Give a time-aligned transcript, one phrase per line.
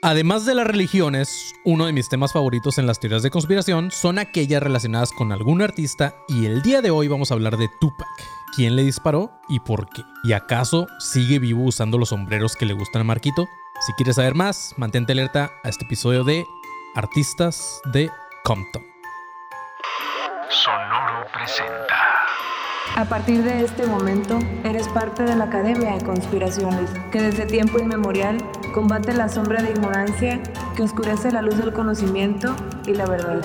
[0.00, 4.20] Además de las religiones, uno de mis temas favoritos en las teorías de conspiración son
[4.20, 8.06] aquellas relacionadas con algún artista y el día de hoy vamos a hablar de Tupac.
[8.54, 10.02] ¿Quién le disparó y por qué?
[10.22, 13.48] ¿Y acaso sigue vivo usando los sombreros que le gustan a Marquito?
[13.84, 16.46] Si quieres saber más, mantente alerta a este episodio de
[16.94, 18.08] Artistas de
[18.44, 18.84] Compton.
[20.48, 21.96] Sonoro presenta.
[22.96, 27.78] A partir de este momento, eres parte de la Academia de Conspiraciones, que desde tiempo
[27.78, 28.38] inmemorial
[28.74, 30.42] combate la sombra de ignorancia
[30.76, 32.54] que oscurece la luz del conocimiento
[32.86, 33.42] y la verdad.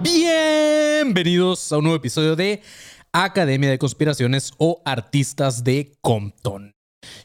[0.00, 2.62] Bienvenidos a un nuevo episodio de
[3.12, 6.72] Academia de Conspiraciones o Artistas de Compton.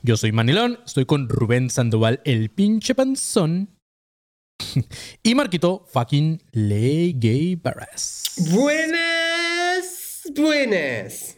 [0.02, 3.70] Yo soy Manilón, estoy con Rubén Sandoval, el pinche panzón.
[5.24, 8.34] y Marquito fucking Le Gay Barras.
[8.52, 9.59] Buenas,
[10.34, 11.38] buenas.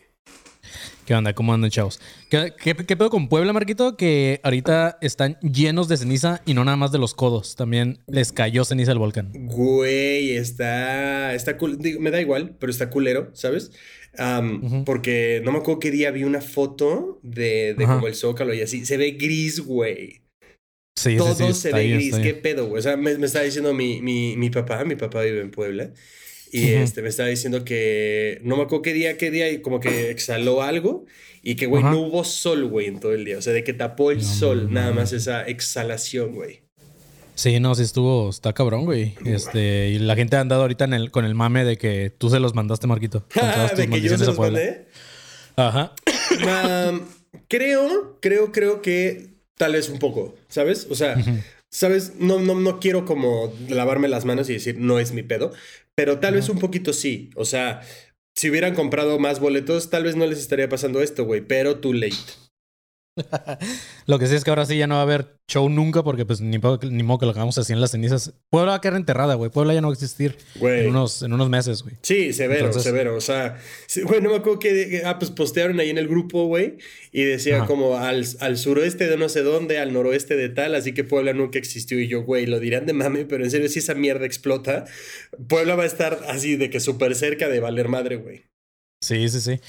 [1.06, 1.34] ¿Qué onda?
[1.34, 2.00] ¿Cómo andan, chavos?
[2.30, 3.98] ¿Qué, qué, qué pedo con Puebla, Marquito?
[3.98, 7.56] Que ahorita están llenos de ceniza y no nada más de los codos.
[7.56, 9.32] También les cayó ceniza al volcán.
[9.34, 11.78] Güey, está, está cool.
[11.80, 13.72] Digo, me da igual, pero está culero, ¿sabes?
[14.86, 18.86] Porque no me acuerdo qué día vi una foto de, como el zócalo y así.
[18.86, 20.22] Se ve gris, güey.
[20.98, 22.16] Sí, Todo sí, sí, se ve bien, gris.
[22.18, 22.80] ¿Qué pedo, güey?
[22.80, 25.92] O sea, me, me estaba diciendo mi, mi, mi papá, mi papá vive en Puebla.
[26.52, 29.80] Y este, me estaba diciendo que no me acuerdo qué día, qué día, y como
[29.80, 31.06] que exhaló algo
[31.42, 31.92] y que, güey, Ajá.
[31.92, 33.38] no hubo sol, güey, en todo el día.
[33.38, 36.62] O sea, de que tapó el No sol, nada más esa exhalación, güey.
[37.36, 39.16] Sí, no, sí estuvo, está cabrón, güey.
[39.26, 42.30] Este, y la gente ha andado ahorita en el, con el mame de que tú
[42.30, 43.26] se los mandaste, Marquito.
[43.76, 44.88] de que yo se los mandé.
[45.56, 45.94] Ajá.
[46.32, 47.02] Um,
[47.50, 50.88] creo, creo, creo que tal vez un poco, ¿sabes?
[50.90, 51.16] O sea,
[51.70, 52.14] ¿sabes?
[52.18, 55.52] No, no, no quiero como lavarme las manos y decir no es mi pedo,
[55.96, 57.30] pero tal vez un poquito sí.
[57.36, 57.82] O sea,
[58.36, 61.94] si hubieran comprado más boletos, tal vez no les estaría pasando esto, güey, pero too
[61.94, 62.41] late.
[64.06, 66.26] Lo que sí es que ahora sí ya no va a haber show nunca porque
[66.26, 68.34] pues ni, ni modo que lo hagamos así en las cenizas.
[68.50, 69.52] Puebla va a quedar enterrada, güey.
[69.52, 71.96] Puebla ya no va a existir en unos, en unos meses, güey.
[72.02, 73.16] Sí, severo, Entonces- severo.
[73.16, 76.46] O sea, sí, güey, no me acuerdo que, ah, pues postearon ahí en el grupo,
[76.46, 76.78] güey,
[77.12, 77.66] y decía Ajá.
[77.68, 81.34] como al, al suroeste de no sé dónde, al noroeste de tal, así que Puebla
[81.34, 82.00] nunca existió.
[82.00, 84.86] Y yo, güey, lo dirán de mame, pero en serio, si esa mierda explota,
[85.50, 88.44] Puebla va a estar así de que súper cerca de valer madre, güey.
[89.04, 89.60] Sí, sí, sí.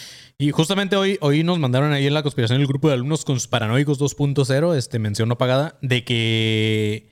[0.43, 4.01] Y justamente hoy, hoy nos mandaron ahí en la conspiración el grupo de alumnos conspiranoicos
[4.01, 7.12] 2.0, este, mención no pagada, de que,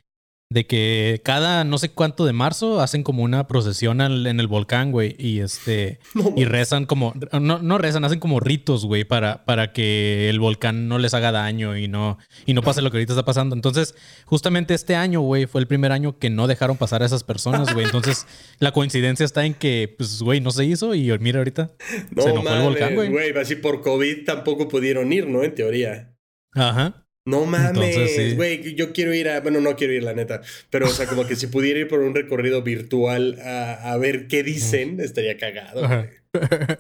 [0.53, 4.49] de que cada no sé cuánto de marzo hacen como una procesión al- en el
[4.49, 9.05] volcán, güey, y este, No, y rezan como, no, no rezan, hacen como ritos, güey,
[9.05, 12.91] para, para que el volcán no les haga daño y no, y no pase lo
[12.91, 13.55] que ahorita está pasando.
[13.55, 13.94] Entonces,
[14.25, 17.72] justamente este año, güey, fue el primer año que no dejaron pasar a esas personas,
[17.72, 17.87] güey.
[17.87, 18.27] Entonces,
[18.59, 21.71] la coincidencia está en que, pues, güey, no se hizo y mira ahorita
[22.11, 23.09] no se enojó el volcán, güey.
[23.11, 23.38] güey.
[23.38, 25.44] Así por COVID tampoco pudieron ir, ¿no?
[25.44, 26.12] En teoría.
[26.55, 27.06] Ajá.
[27.26, 28.34] No mames, sí.
[28.34, 31.26] güey, yo quiero ir a, bueno, no quiero ir la neta, pero o sea, como
[31.26, 36.08] que si pudiera ir por un recorrido virtual a, a ver qué dicen, estaría cagado.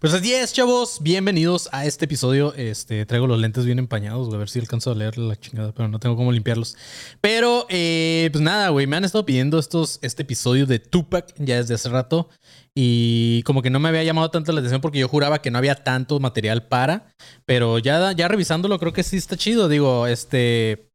[0.00, 0.98] Pues así es, chavos.
[1.02, 2.54] Bienvenidos a este episodio.
[2.54, 5.72] Este, traigo los lentes bien empañados, güey, a ver si alcanzo a leer la chingada,
[5.72, 6.76] pero no tengo cómo limpiarlos.
[7.20, 11.56] Pero, eh, pues nada, güey, me han estado pidiendo estos, este episodio de Tupac ya
[11.56, 12.28] desde hace rato.
[12.76, 15.58] Y como que no me había llamado tanto la atención porque yo juraba que no
[15.58, 17.12] había tanto material para.
[17.44, 19.68] Pero ya, ya revisándolo, creo que sí está chido.
[19.68, 20.92] Digo, este.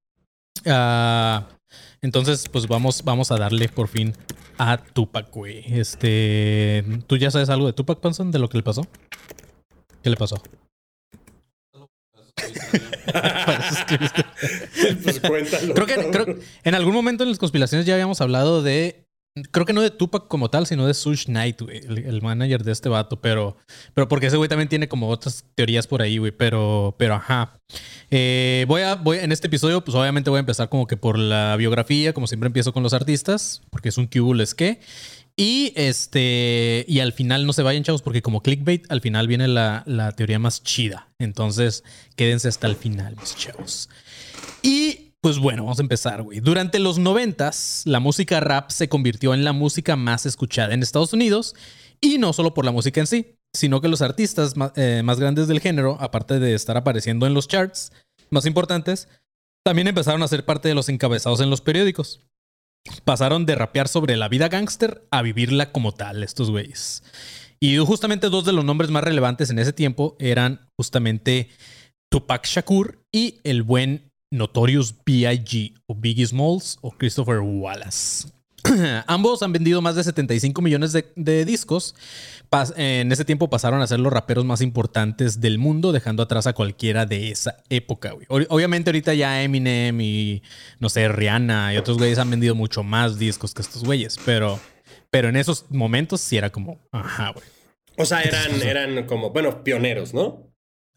[0.66, 1.50] ah,
[2.02, 4.14] entonces, pues vamos, vamos a darle por fin
[4.72, 5.64] a Tupac, güey.
[5.80, 6.84] Este.
[7.08, 8.32] ¿Tú ya sabes algo de Tupac Panson?
[8.32, 8.88] ¿De lo que le pasó?
[10.02, 10.36] ¿Qué le pasó?
[15.04, 15.74] Pues cuéntalo.
[15.74, 19.03] Creo que creo- en algún momento en las conspiraciones ya habíamos hablado de.
[19.50, 22.64] Creo que no de Tupac como tal, sino de Suge Knight, güey, el, el manager
[22.64, 23.58] de este vato, pero,
[23.96, 27.60] pero porque ese güey también tiene como otras teorías por ahí, güey, pero, pero ajá.
[28.12, 31.18] Eh, voy a, voy, en este episodio, pues obviamente voy a empezar como que por
[31.18, 34.08] la biografía, como siempre empiezo con los artistas, porque es un
[34.40, 34.80] es que.
[35.36, 39.48] Y este, y al final no se vayan, chavos, porque como clickbait, al final viene
[39.48, 41.08] la, la teoría más chida.
[41.18, 41.84] Entonces,
[42.16, 43.90] quédense hasta el final, mis chavos.
[44.62, 46.42] Y pues bueno, vamos a empezar, güey.
[46.42, 51.14] Durante los noventas, la música rap se convirtió en la música más escuchada en Estados
[51.14, 51.56] Unidos.
[52.02, 55.48] Y no solo por la música en sí, sino que los artistas eh, más grandes
[55.48, 57.94] del género, aparte de estar apareciendo en los charts
[58.32, 59.08] más importantes,
[59.64, 62.20] también empezaron a ser parte de los encabezados en los periódicos.
[63.06, 67.02] Pasaron de rapear sobre la vida gángster a vivirla como tal, estos güeyes.
[67.62, 71.48] Y justamente dos de los nombres más relevantes en ese tiempo eran justamente
[72.12, 75.76] Tupac Shakur y el buen Notorious B.I.G.
[75.86, 78.28] o Biggie Smalls o Christopher Wallace.
[79.08, 81.96] Ambos han vendido más de 75 millones de, discos.
[82.76, 86.54] en ese tiempo pasaron a ser los raperos más importantes del mundo, dejando atrás a
[86.54, 90.42] cualquiera de esa época, Obviamente ahorita ya Eminem y,
[90.80, 94.60] no sé, Rihanna y otros güeyes han vendido mucho más discos que estos güeyes, pero,
[95.12, 97.46] pero en esos momentos sí era como, ajá, güey.
[97.98, 100.53] O sea, eran, eran como, bueno, pioneros, ¿no?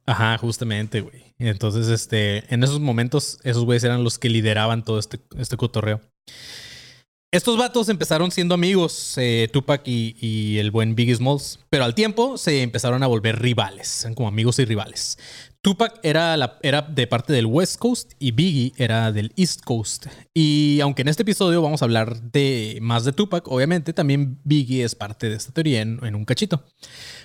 [0.07, 1.25] Ajá, justamente, güey.
[1.39, 6.01] Entonces, este, en esos momentos, esos güeyes eran los que lideraban todo este, este cotorreo.
[7.33, 12.39] Estos vatos empezaron siendo amigos, eh, Tupac y, el buen Biggie Smalls, pero al tiempo
[12.39, 15.19] se empezaron a volver rivales, como amigos y rivales.
[15.67, 20.07] Tupac era, la, era de parte del West Coast y Biggie era del East Coast.
[20.33, 24.85] Y aunque en este episodio vamos a hablar de más de Tupac, obviamente también Biggie
[24.85, 26.63] es parte de esta teoría en, en un cachito.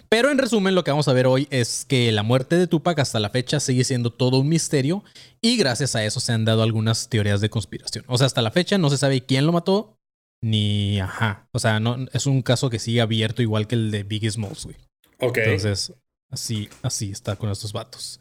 [0.09, 2.97] Pero en resumen, lo que vamos a ver hoy es que la muerte de Tupac
[2.97, 5.03] hasta la fecha sigue siendo todo un misterio
[5.39, 8.05] y gracias a eso se han dado algunas teorías de conspiración.
[8.07, 9.99] O sea, hasta la fecha no se sabe quién lo mató
[10.43, 11.47] ni ajá.
[11.51, 14.65] O sea, no, es un caso que sigue abierto igual que el de Biggie Smalls,
[14.65, 14.77] güey.
[15.19, 15.37] Ok.
[15.37, 15.93] Entonces,
[16.31, 18.19] Así, así está con estos vatos.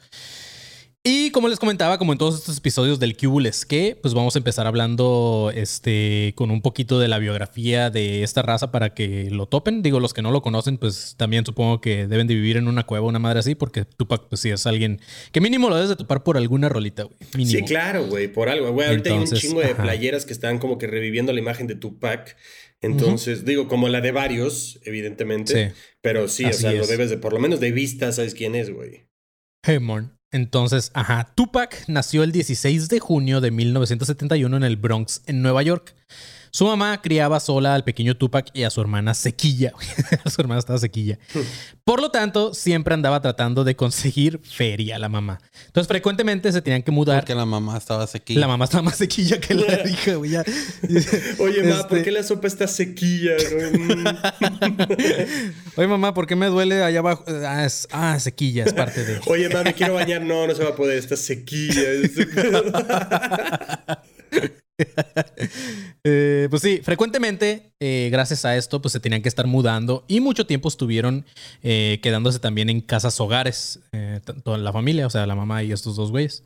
[1.02, 4.38] Y como les comentaba, como en todos estos episodios del Cubules que, pues vamos a
[4.38, 9.46] empezar hablando este, con un poquito de la biografía de esta raza para que lo
[9.46, 9.80] topen.
[9.80, 12.84] Digo, los que no lo conocen, pues también supongo que deben de vivir en una
[12.84, 15.00] cueva, una madre así, porque Tupac, pues sí es alguien
[15.32, 17.46] que mínimo lo debes de topar por alguna rolita, güey.
[17.46, 18.70] Sí, claro, güey, por algo.
[18.70, 21.76] Güey, ahorita hay un chingo de playeras que están como que reviviendo la imagen de
[21.76, 22.36] Tupac.
[22.82, 25.74] Entonces, digo, como la de varios, evidentemente.
[26.00, 28.70] Pero sí, o sea, lo debes de, por lo menos de vista, sabes quién es,
[28.70, 29.06] güey.
[29.62, 30.16] Hey, Morn.
[30.32, 35.62] Entonces, ajá, Tupac nació el 16 de junio de 1971 en el Bronx, en Nueva
[35.62, 35.94] York.
[36.52, 39.72] Su mamá criaba sola al pequeño Tupac y a su hermana Sequilla.
[40.26, 41.18] su hermana estaba Sequilla.
[41.84, 45.40] Por lo tanto, siempre andaba tratando de conseguir feria a la mamá.
[45.66, 47.20] Entonces, frecuentemente se tenían que mudar.
[47.20, 48.40] Porque la mamá estaba sequilla.
[48.40, 50.32] La mamá estaba más sequilla que la hija, güey.
[51.38, 53.32] Oye, mamá, ¿por qué la sopa está sequilla?
[55.76, 57.24] Oye, mamá, ¿por qué me duele allá abajo?
[57.46, 59.20] Ah, es, ah, sequilla, es parte de.
[59.26, 60.22] Oye, mamá, me quiero bañar.
[60.22, 61.82] No, no se va a poder, está sequilla.
[66.02, 70.20] Eh, pues sí, frecuentemente, eh, gracias a esto, pues se tenían que estar mudando y
[70.20, 71.26] mucho tiempo estuvieron
[71.62, 73.80] eh, quedándose también en casas hogares,
[74.42, 76.42] toda la familia, o sea, la mamá y estos dos güeyes.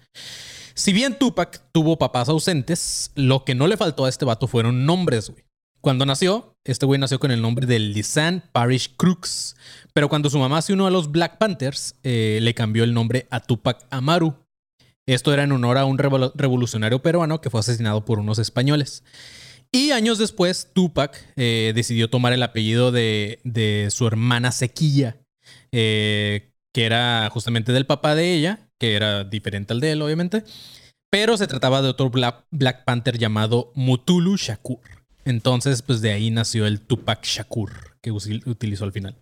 [0.74, 4.86] Si bien Tupac tuvo papás ausentes, lo que no le faltó a este vato fueron
[4.86, 5.44] nombres, güey.
[5.80, 9.54] Cuando nació, este güey nació con el nombre de Lisanne Parish Crooks,
[9.92, 13.38] pero cuando su mamá se unió a los Black Panthers, le cambió el nombre a
[13.38, 14.43] Tupac Amaru
[15.06, 19.02] esto era en honor a un revolucionario peruano que fue asesinado por unos españoles.
[19.72, 25.16] Y años después, Tupac eh, decidió tomar el apellido de, su hermana Sequilla,
[25.72, 30.44] eh, que era justamente del papá de ella, que era diferente al de él, obviamente.
[31.10, 34.80] Pero se trataba de otro Black, Black Panther llamado Mutulu Shakur.
[35.24, 39.16] Entonces, pues de ahí nació el Tupac Shakur, que utilizó al final.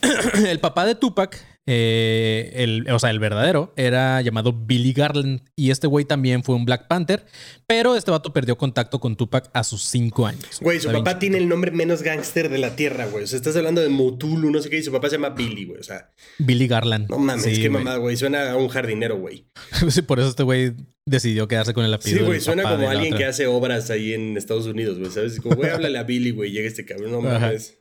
[0.46, 5.42] el papá de Tupac eh, el, o sea, el verdadero, era llamado Billy Garland.
[5.56, 7.26] Y este güey también fue un Black Panther.
[7.66, 10.58] Pero este vato perdió contacto con Tupac a sus cinco años.
[10.60, 13.24] Güey, su papá tiene el nombre menos gángster de la tierra, güey.
[13.24, 14.78] O sea, estás hablando de Motulu, no sé qué.
[14.78, 15.80] Y su papá se llama Billy, güey.
[15.80, 16.10] O sea.
[16.38, 17.08] Billy Garland.
[17.08, 18.16] No mames, es qué mamada, güey.
[18.16, 19.46] Suena a un jardinero, güey.
[19.88, 20.74] sí, por eso este güey
[21.06, 22.20] decidió quedarse con el apellido.
[22.20, 25.10] Sí, güey, suena como alguien que hace obras ahí en Estados Unidos, güey.
[25.10, 25.40] ¿Sabes?
[25.40, 26.50] Como, güey, háblale a Billy, güey.
[26.50, 27.76] Llega este cabrón, no mames.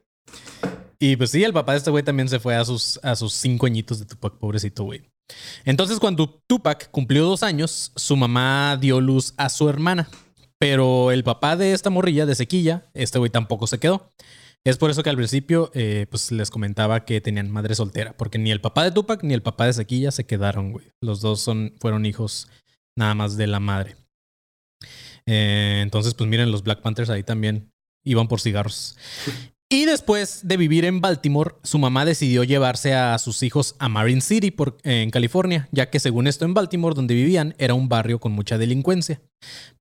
[1.02, 3.34] Y pues sí, el papá de este güey también se fue a sus, a sus
[3.34, 5.02] cinco añitos de Tupac, pobrecito güey.
[5.64, 10.10] Entonces, cuando Tupac cumplió dos años, su mamá dio luz a su hermana.
[10.60, 14.12] Pero el papá de esta morrilla, de Sequilla, este güey tampoco se quedó.
[14.66, 18.38] Es por eso que al principio, eh, pues les comentaba que tenían madre soltera, porque
[18.38, 20.92] ni el papá de Tupac ni el papá de Sequilla se quedaron, güey.
[21.02, 22.50] Los dos son, fueron hijos
[22.98, 23.96] nada más de la madre.
[25.26, 27.72] Eh, entonces, pues miren, los Black Panthers ahí también
[28.04, 28.98] iban por cigarros.
[29.72, 34.22] Y después de vivir en Baltimore, su mamá decidió llevarse a sus hijos a Marine
[34.22, 34.52] City
[34.84, 38.58] en California, ya que según esto en Baltimore, donde vivían, era un barrio con mucha
[38.58, 39.22] delincuencia.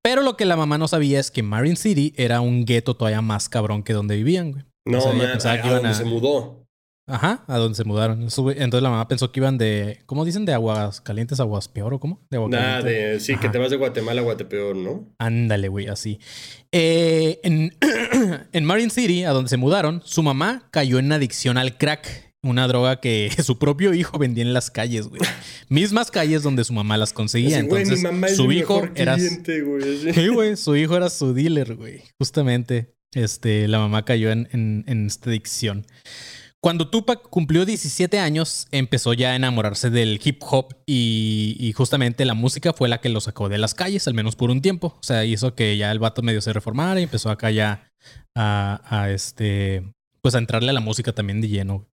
[0.03, 3.23] Pero lo que la mamá no sabía es que Marine City era un gueto todavía
[3.23, 4.63] más cabrón que donde vivían, güey.
[4.85, 6.67] No, o se mudó.
[7.09, 8.21] Ajá, a donde se mudaron.
[8.21, 10.45] Entonces la mamá pensó que iban de, ¿cómo dicen?
[10.45, 12.21] De aguas calientes a aguas peor o cómo?
[12.29, 15.07] De Nah, de, sí, que te vas de Guatemala a Guatepeor, ¿no?
[15.17, 16.19] Ándale, güey, así.
[16.71, 17.75] Eh, en,
[18.51, 22.29] en Marine City, a donde se mudaron, su mamá cayó en adicción al crack.
[22.41, 25.21] Una droga que su propio hijo vendía en las calles, güey.
[25.67, 27.59] Mismas calles donde su mamá las conseguía.
[27.59, 28.01] Entonces,
[28.35, 29.17] su hijo era.
[29.19, 29.41] Sí,
[30.33, 30.55] güey.
[30.55, 32.03] Su hijo era su dealer, güey.
[32.17, 32.95] Justamente.
[33.13, 35.85] Este, la mamá cayó en, en, en esta adicción.
[36.61, 42.33] Cuando Tupac cumplió 17 años, empezó ya a enamorarse del hip hop y, justamente la
[42.33, 44.97] música fue la que lo sacó de las calles, al menos por un tiempo.
[44.99, 47.89] O sea, hizo que ya el vato medio se reformara y empezó acá ya
[48.35, 51.87] a, este, pues a entrarle a la música también de lleno.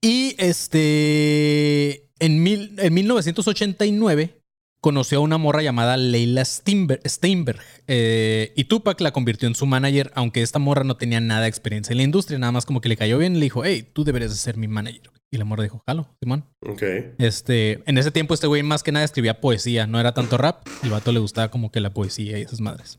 [0.00, 4.42] Y este, en, mil, en 1989
[4.80, 10.12] conoció a una morra llamada Leila Steinberg eh, y Tupac la convirtió en su manager,
[10.14, 12.88] aunque esta morra no tenía nada de experiencia en la industria, nada más como que
[12.88, 15.10] le cayó bien y le dijo, hey, tú deberías de ser mi manager.
[15.30, 16.46] Y la morra dijo, jalo, Simón.
[16.66, 16.82] Ok.
[17.18, 20.66] Este, en ese tiempo este güey más que nada escribía poesía, no era tanto rap,
[20.82, 22.98] el vato le gustaba como que la poesía y esas madres.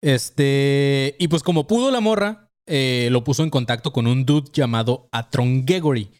[0.00, 4.50] Este, y pues como pudo la morra, eh, lo puso en contacto con un dude
[4.52, 6.10] llamado Atron Gregory,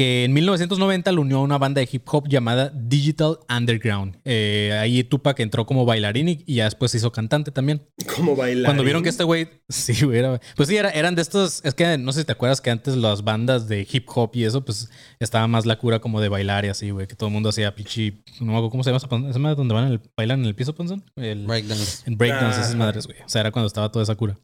[0.00, 4.16] que en 1990 lo unió a una banda de hip hop llamada Digital Underground.
[4.24, 7.86] Eh, ahí Tupac entró como bailarín y, ya después se hizo cantante también.
[8.16, 8.64] Como bailarín.
[8.64, 10.22] Cuando vieron que este güey, sí, güey,
[10.56, 13.24] pues sí, eran de estos, es que no sé si te acuerdas que antes las
[13.24, 14.88] bandas de hip hop y eso, pues
[15.18, 17.74] estaba más la cura como de bailar y así, güey, que todo el mundo hacía
[17.74, 20.54] pichi, no me acuerdo cómo se llama esa madre donde van el, bailan en el
[20.54, 21.04] piso, Ponzón.
[21.16, 22.04] El breakdance.
[22.06, 23.18] En breakdance, esas madres, güey.
[23.20, 24.38] O sea, era cuando estaba toda esa cura.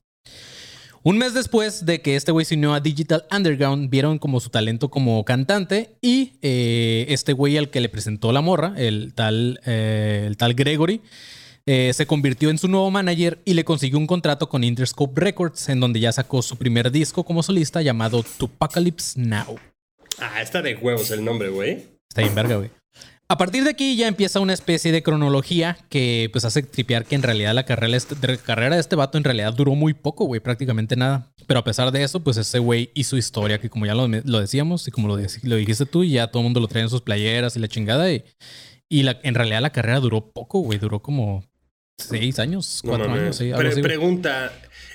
[1.06, 4.50] Un mes después de que este güey se unió a Digital Underground, vieron como su
[4.50, 9.60] talento como cantante y eh, este güey al que le presentó la morra, el tal,
[9.66, 11.02] eh, el tal Gregory,
[11.64, 15.68] eh, se convirtió en su nuevo manager y le consiguió un contrato con Interscope Records,
[15.68, 19.60] en donde ya sacó su primer disco como solista llamado Tupacalypse Now.
[20.18, 21.84] Ah, está de huevos el nombre, güey.
[22.10, 22.70] Está bien verga, güey.
[23.28, 27.16] A partir de aquí ya empieza una especie de cronología que pues hace tripear que
[27.16, 30.40] en realidad la carrera, de, carrera de este vato en realidad duró muy poco, güey,
[30.40, 31.32] prácticamente nada.
[31.48, 34.08] Pero a pesar de eso, pues ese güey hizo historia que como ya lo,
[34.40, 37.00] decíamos y como lo, lo, dijiste tú, ya todo el mundo lo trae en sus
[37.00, 38.12] playeras y la chingada.
[38.12, 38.22] Y,
[38.88, 41.44] y la, en realidad la carrera duró poco, güey, duró como
[41.98, 43.36] seis años, cuatro años.
[43.36, 43.50] Sí,
[43.82, 44.52] pregunta,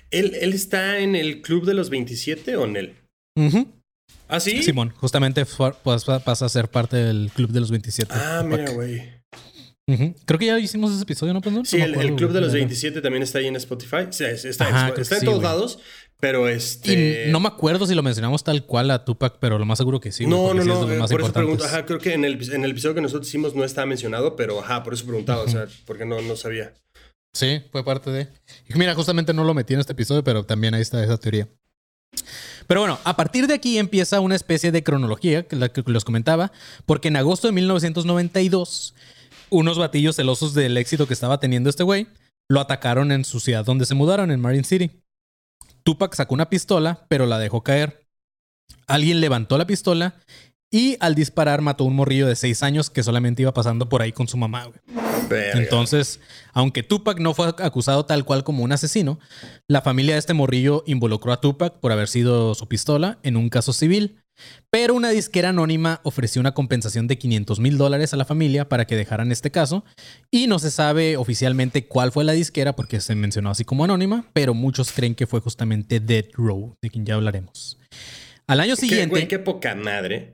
[0.09, 2.95] ¿él, ¿él está en el club de los 27 o en él?
[4.31, 4.63] ¿Ah, sí?
[4.63, 5.45] Simón, justamente
[5.83, 8.13] pues, pasa a ser parte del Club de los 27.
[8.15, 9.21] Ah, mira, güey.
[10.25, 11.41] Creo que ya hicimos ese episodio, ¿no?
[11.65, 14.07] sí, el, Club de los 27 también está ahí en Spotify.
[14.09, 15.79] Sí, está, está en todos lados,
[16.21, 17.27] pero este...
[17.27, 19.99] Y no me acuerdo si lo mencionamos tal cual a Tupac, pero lo más seguro
[19.99, 20.25] que sí.
[20.25, 21.65] No, no, no, por eso pregunto.
[21.65, 24.61] Ajá, creo que en el, en el episodio que nosotros hicimos no está mencionado, pero
[24.61, 26.73] ajá, por eso preguntaba, o sea, porque no, no sabía.
[27.33, 28.29] Sí, fue parte de...
[28.69, 31.49] Y mira, justamente no lo metí en este episodio, pero también ahí está esa teoría.
[32.67, 36.51] Pero bueno, a partir de aquí empieza una especie de cronología, la que les comentaba,
[36.85, 38.93] porque en agosto de 1992,
[39.49, 42.07] unos batillos celosos del éxito que estaba teniendo este güey,
[42.49, 44.91] lo atacaron en su ciudad donde se mudaron, en Marine City.
[45.83, 48.05] Tupac sacó una pistola, pero la dejó caer.
[48.87, 50.15] Alguien levantó la pistola
[50.71, 54.01] y al disparar mató a un morrillo de 6 años que solamente iba pasando por
[54.01, 54.79] ahí con su mamá, güey.
[55.53, 56.19] Entonces,
[56.53, 59.19] aunque Tupac no fue acusado tal cual como un asesino,
[59.67, 63.49] la familia de este morrillo involucró a Tupac por haber sido su pistola en un
[63.49, 64.17] caso civil.
[64.71, 68.85] Pero una disquera anónima ofreció una compensación de 500 mil dólares a la familia para
[68.85, 69.85] que dejaran este caso.
[70.31, 74.25] Y no se sabe oficialmente cuál fue la disquera porque se mencionó así como anónima,
[74.33, 77.77] pero muchos creen que fue justamente Dead Row, de quien ya hablaremos.
[78.47, 79.19] Al año siguiente.
[79.19, 80.33] Qué, qué poca madre.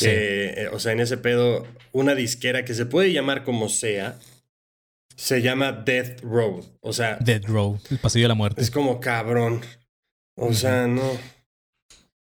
[0.00, 4.18] Que, eh, o sea, en ese pedo, una disquera que se puede llamar como sea,
[5.16, 6.64] se llama Death Row.
[6.80, 7.18] O sea.
[7.20, 8.60] Death Row, el pasillo de la muerte.
[8.60, 9.60] Es como cabrón.
[10.36, 11.02] O sea, no.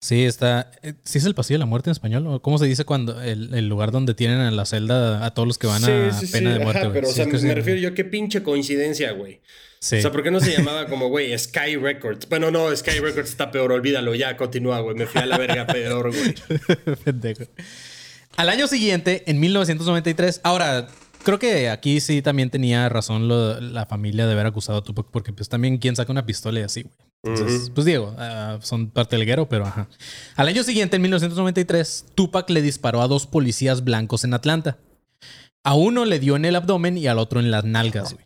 [0.02, 0.72] Sí, está.
[0.82, 2.42] Eh, ¿Sí es el pasillo de la muerte en español?
[2.42, 5.68] ¿Cómo se dice cuando el, lugar donde tienen en la celda a todos los que
[5.68, 5.88] van a
[6.32, 6.90] pena de muerte?
[6.94, 9.42] pero, o sea, me, refiero yo, qué pinche coincidencia, güey.
[9.82, 12.30] O sea, ¿por qué no se llamaba como, güey, Sky Records?
[12.30, 14.96] Bueno, no, Sky Records está peor, olvídalo, ya, continúa, güey.
[14.96, 16.36] Me fui a la verga peor, güey.
[17.04, 17.44] Pendejo.
[18.38, 20.88] Al año siguiente, en 1993, ahora,
[21.24, 25.34] creo que aquí sí también tenía razón la familia de haber acusado a Tupac, porque
[25.34, 27.09] pues también quién saca una pistola y así, güey.
[27.24, 29.90] Entonces, pues Diego, ah, son parte del guero, pero ajá.
[30.36, 34.78] Al año siguiente, en 1993, Tupac le disparó a dos policías blancos en Atlanta.
[35.64, 38.26] A uno le dio en el abdomen y al otro en las nalgas, güey.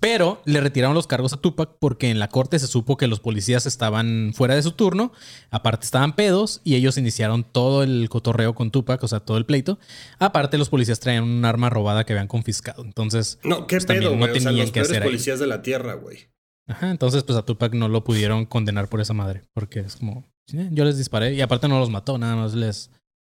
[0.00, 3.20] Pero le retiraron los cargos a Tupac porque en la corte se supo que los
[3.20, 5.12] policías estaban fuera de su turno,
[5.50, 9.46] aparte estaban pedos y ellos iniciaron todo el cotorreo con Tupac, o sea, todo el
[9.46, 9.78] pleito.
[10.18, 12.82] Aparte los policías traían un arma robada que habían confiscado.
[12.82, 16.28] Entonces, no, qué pues, pedo, no tenían los que hacer policías de la tierra, güey.
[16.68, 20.24] Ajá, entonces pues a Tupac no lo pudieron condenar por esa madre, porque es como,
[20.46, 22.90] yo les disparé y aparte no los mató, nada más les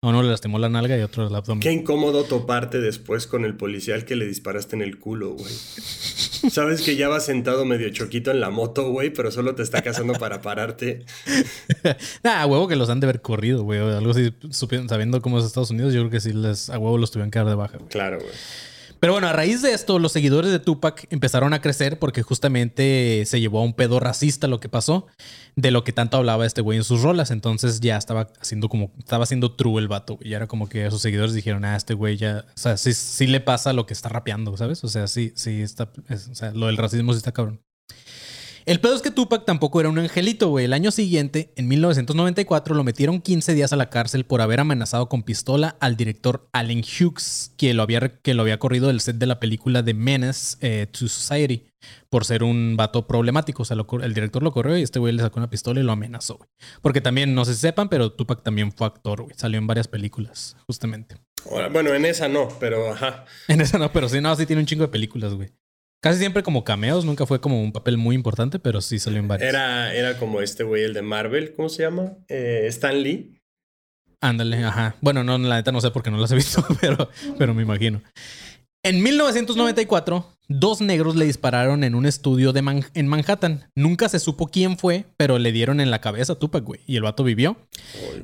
[0.09, 1.61] uno le lastimó la nalga y otro el abdomen.
[1.61, 5.51] Qué incómodo toparte después con el policial que le disparaste en el culo, güey.
[6.51, 9.81] Sabes que ya vas sentado medio choquito en la moto, güey, pero solo te está
[9.81, 11.05] cazando para pararte.
[12.23, 13.79] ah, huevo que los han de haber corrido, güey.
[13.79, 17.09] Algo así, sabiendo cómo es Estados Unidos, yo creo que sí les, a huevo los
[17.09, 17.79] tuvieron que dar de baja.
[17.89, 18.31] Claro, güey.
[18.99, 23.23] Pero bueno, a raíz de esto, los seguidores de Tupac empezaron a crecer porque justamente
[23.25, 25.07] se llevó a un pedo racista lo que pasó,
[25.55, 27.31] de lo que tanto hablaba este güey en sus rolas.
[27.31, 30.17] Entonces ya estaba haciendo como, estaba haciendo true el vato.
[30.21, 33.27] Y era como que sus seguidores dijeron, ah, este güey ya, o sea, sí, sí
[33.27, 34.83] le pasa lo que está rapeando, ¿sabes?
[34.83, 37.64] O sea, sí, sí está, o sea, lo del racismo sí está cabrón.
[38.65, 40.65] El pedo es que Tupac tampoco era un angelito, güey.
[40.65, 45.07] El año siguiente, en 1994, lo metieron 15 días a la cárcel por haber amenazado
[45.07, 49.17] con pistola al director Allen Hughes, que lo había, que lo había corrido del set
[49.17, 51.67] de la película The Menace eh, to Society
[52.09, 53.61] por ser un vato problemático.
[53.61, 55.91] O sea, el director lo corrió y este güey le sacó una pistola y lo
[55.91, 56.49] amenazó, güey.
[56.81, 59.35] Porque también, no se sepan, pero Tupac también fue actor, güey.
[59.37, 61.17] Salió en varias películas, justamente.
[61.71, 63.25] Bueno, en esa no, pero ajá.
[63.47, 65.51] En esa no, pero sí, no, sí tiene un chingo de películas, güey.
[66.05, 69.27] Casi siempre como cameos, nunca fue como un papel muy importante, pero sí salió en
[69.27, 69.49] varios.
[69.49, 72.13] Era, era como este güey, el de Marvel, ¿cómo se llama?
[72.27, 73.39] Eh, Stan Lee.
[74.21, 74.97] Ándale, ajá.
[75.01, 77.09] Bueno, no, la neta no sé por qué no las he visto, pero,
[77.39, 78.03] pero me imagino.
[78.83, 83.71] En 1994, dos negros le dispararon en un estudio de en Manhattan.
[83.73, 86.81] Nunca se supo quién fue, pero le dieron en la cabeza a Tupac, güey.
[86.85, 87.57] Y el vato vivió.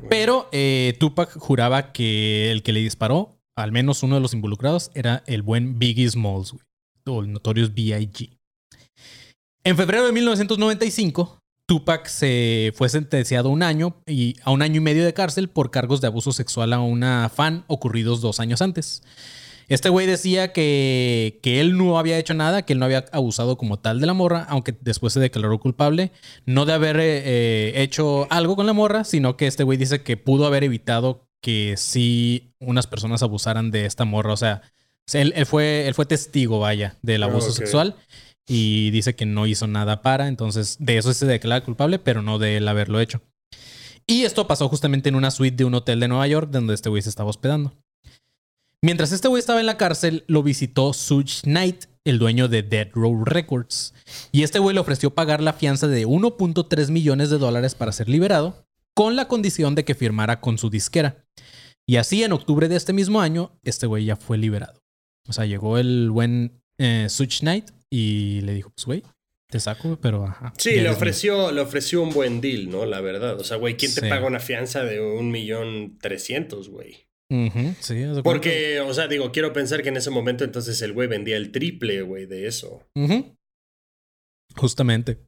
[0.08, 4.92] pero eh, Tupac juraba que el que le disparó, al menos uno de los involucrados,
[4.94, 6.64] era el buen Biggie Smalls, güey
[7.06, 8.38] o el Notorious B.I.G.
[9.64, 14.78] En febrero de 1995, Tupac se fue sentenciado a un año y a un año
[14.78, 18.62] y medio de cárcel por cargos de abuso sexual a una fan ocurridos dos años
[18.62, 19.04] antes.
[19.70, 23.58] Este güey decía que, que, él no había hecho nada, que él no había abusado
[23.58, 26.12] como tal de la morra, aunque después se declaró culpable,
[26.46, 30.04] no de haber eh, eh, hecho algo con la morra, sino que este güey dice
[30.04, 34.34] que pudo haber evitado que sí unas personas abusaran de esta morra.
[34.34, 34.62] O sea,
[35.14, 37.96] él, fue, él fue testigo, vaya, del abuso sexual
[38.48, 42.40] y dice que no hizo nada para, entonces de eso se declara culpable, pero no
[42.40, 43.22] de él haberlo hecho.
[44.08, 46.90] Y esto pasó justamente en una suite de un hotel de Nueva York donde este
[46.90, 47.74] güey se estaba hospedando.
[48.84, 52.90] Mientras este güey estaba en la cárcel, lo visitó Suge Knight, el dueño de Dead
[52.94, 53.94] Row Records.
[54.32, 58.10] Y este güey le ofreció pagar la fianza de 1.3 millones de dólares para ser
[58.10, 58.66] liberado,
[58.96, 61.24] con la condición de que firmara con su disquera.
[61.88, 64.82] Y así, en octubre de este mismo año, este güey ya fue liberado.
[65.28, 69.04] O sea, llegó el buen eh, Switch Knight y le dijo, pues, güey,
[69.50, 70.54] te saco, pero ajá.
[70.58, 72.86] Sí, le ofreció, le ofreció un buen deal, ¿no?
[72.86, 73.40] La verdad.
[73.40, 77.06] O sea, güey, ¿quién te paga una fianza de un millón trescientos, güey?
[77.80, 81.38] Sí, Porque, o sea, digo, quiero pensar que en ese momento entonces el güey vendía
[81.38, 82.84] el triple, güey, de eso.
[84.58, 85.20] Justamente.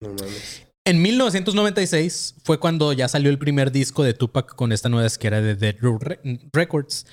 [0.00, 0.66] No mames.
[0.86, 5.42] En 1996 fue cuando ya salió el primer disco de Tupac con esta nueva esquera
[5.42, 5.98] de Dead Row
[6.52, 7.06] Records,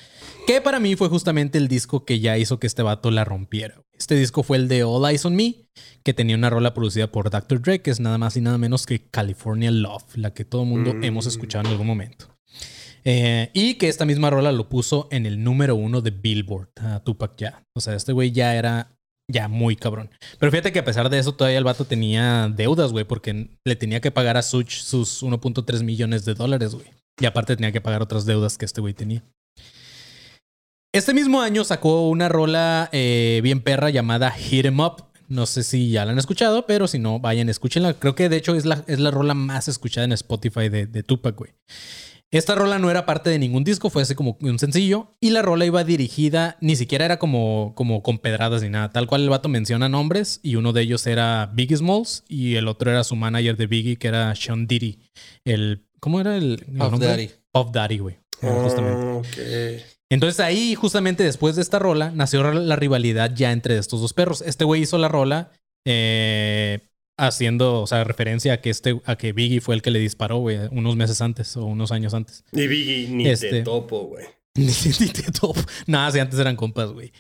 [0.48, 3.82] que para mí fue justamente el disco que ya hizo que este vato la rompiera.
[4.00, 5.68] Este disco fue el de All Eyes on Me,
[6.04, 7.62] que tenía una rola producida por Dr.
[7.62, 10.70] Dre, que es nada más y nada menos que California Love, la que todo el
[10.70, 11.04] mundo mm.
[11.04, 12.38] hemos escuchado en algún momento.
[13.04, 17.04] Eh, y que esta misma rola lo puso en el número uno de Billboard a
[17.04, 17.64] Tupac ya.
[17.76, 18.98] O sea, este güey ya era
[19.30, 20.10] ya muy cabrón.
[20.40, 23.76] Pero fíjate que a pesar de eso, todavía el vato tenía deudas, güey, porque le
[23.76, 26.88] tenía que pagar a Such sus 1.3 millones de dólares, güey.
[27.20, 29.26] Y aparte tenía que pagar otras deudas que este güey tenía.
[30.98, 35.04] Este mismo año sacó una rola eh, bien perra llamada Hit 'em Up.
[35.28, 37.94] No sé si ya la han escuchado, pero si no, vayan, escúchenla.
[37.94, 41.04] Creo que de hecho es la, es la rola más escuchada en Spotify de, de
[41.04, 41.52] Tupac, güey.
[42.32, 45.16] Esta rola no era parte de ningún disco, fue así como un sencillo.
[45.20, 48.90] Y la rola iba dirigida, ni siquiera era como, como con pedradas ni nada.
[48.90, 52.68] Tal cual el vato menciona nombres y uno de ellos era Biggie Smalls y el
[52.68, 54.98] otro era su manager de Biggie, que era Sean Diddy.
[55.46, 57.30] El, ¿Cómo era el, Puff Daddy.
[57.52, 58.18] Puff Daddy, güey.
[58.42, 59.97] Ah, justamente.
[60.10, 64.42] Entonces ahí, justamente después de esta rola, nació la rivalidad ya entre estos dos perros.
[64.42, 65.52] Este güey hizo la rola.
[65.86, 66.80] Eh,
[67.18, 70.38] haciendo, o sea, referencia a que este, a que Biggie fue el que le disparó,
[70.38, 72.44] güey, unos meses antes o unos años antes.
[72.52, 74.26] Ni Biggie ni este, te topo, güey.
[74.56, 75.62] Ni, te topo.
[75.86, 77.12] Nada, si antes eran compas, güey.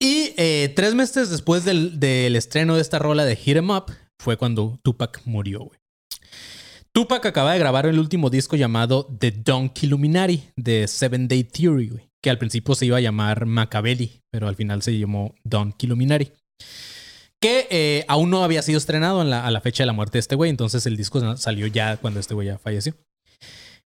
[0.00, 3.92] Y eh, tres meses después del, del, estreno de esta rola de Hit 'em Up,
[4.20, 5.78] fue cuando Tupac murió, güey.
[6.92, 11.88] Tupac acaba de grabar el último disco llamado The Donkey Illuminati de Seven Day Theory,
[11.88, 15.86] güey, que al principio se iba a llamar Machiavelli, pero al final se llamó Donkey
[15.86, 16.32] Illuminati
[17.44, 20.34] que eh, aún no había sido estrenado a la fecha de la muerte de este
[20.34, 22.94] güey, entonces el disco salió ya cuando este güey ya falleció.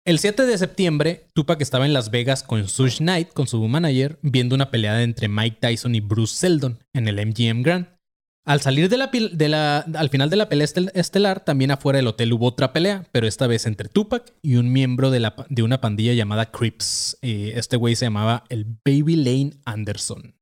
[0.06, 4.20] El 7 de septiembre, Tupac estaba en Las Vegas con Suge Knight, con su manager,
[4.22, 7.88] viendo una pelea entre Mike Tyson y Bruce Seldon en el MGM Grand.
[8.46, 12.32] Al salir de la, de al final de la pelea estelar, también afuera del hotel
[12.32, 16.50] hubo otra pelea, pero esta vez entre Tupac y un miembro de, una pandilla llamada
[16.50, 17.18] Crips.
[17.20, 20.34] Este güey se llamaba el Baby Lane Anderson.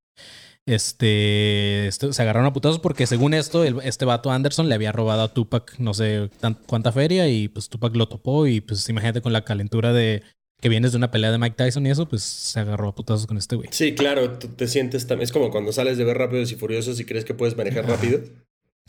[0.64, 5.32] Este, se agarraron a putazos porque según esto, este vato Anderson le había robado a
[5.32, 6.30] Tupac no sé
[6.66, 10.22] cuánta feria y pues Tupac lo topó y pues imagínate con la calentura de
[10.60, 13.26] que vienes de una pelea de Mike Tyson y eso, pues se agarró a putazos
[13.26, 13.68] con este güey.
[13.72, 15.24] Sí, claro, te sientes también.
[15.24, 18.20] Es como cuando sales de ver Rápidos y Furiosos y crees que puedes manejar rápido.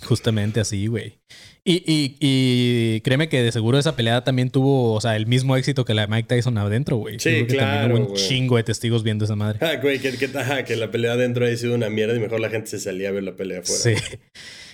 [0.02, 1.20] Justamente así, güey.
[1.66, 5.58] Y, y, y, créeme que de seguro esa pelea también tuvo, o sea, el mismo
[5.58, 7.20] éxito que la de Mike Tyson adentro, güey.
[7.20, 7.96] Sí, claro.
[7.96, 9.60] hubo un chingo de testigos viendo esa madre.
[9.62, 10.30] Ah, güey, que, que,
[10.66, 13.12] que la pelea adentro haya sido una mierda y mejor la gente se salía a
[13.12, 13.82] ver la pelea afuera.
[13.82, 14.18] Sí.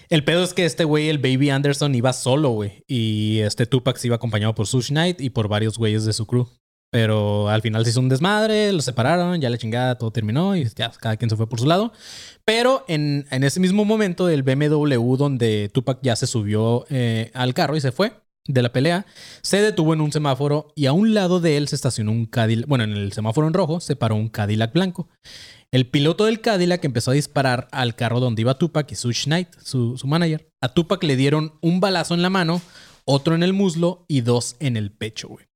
[0.09, 2.83] El pedo es que este güey, el Baby Anderson, iba solo, güey.
[2.87, 6.27] Y este Tupac se iba acompañado por Sush Knight y por varios güeyes de su
[6.27, 6.47] crew.
[6.91, 10.65] Pero al final se hizo un desmadre, los separaron, ya la chingada, todo terminó y
[10.75, 11.91] ya cada quien se fue por su lado.
[12.45, 17.75] Pero en, ese mismo momento, el BMW, donde Tupac ya se subió eh, al carro
[17.75, 18.13] y se fue
[18.47, 19.05] de la pelea,
[19.41, 22.67] se detuvo en un semáforo y a un lado de él se estacionó un Cadillac.
[22.67, 25.09] Bueno, en el semáforo en rojo se paró un Cadillac blanco.
[25.71, 29.49] El piloto del Cadillac empezó a disparar al carro donde iba Tupac y Sush Knight,
[29.61, 30.47] su, su manager.
[30.61, 32.61] A Tupac le dieron un balazo en la mano,
[33.03, 35.47] otro en el muslo y dos en el pecho, güey.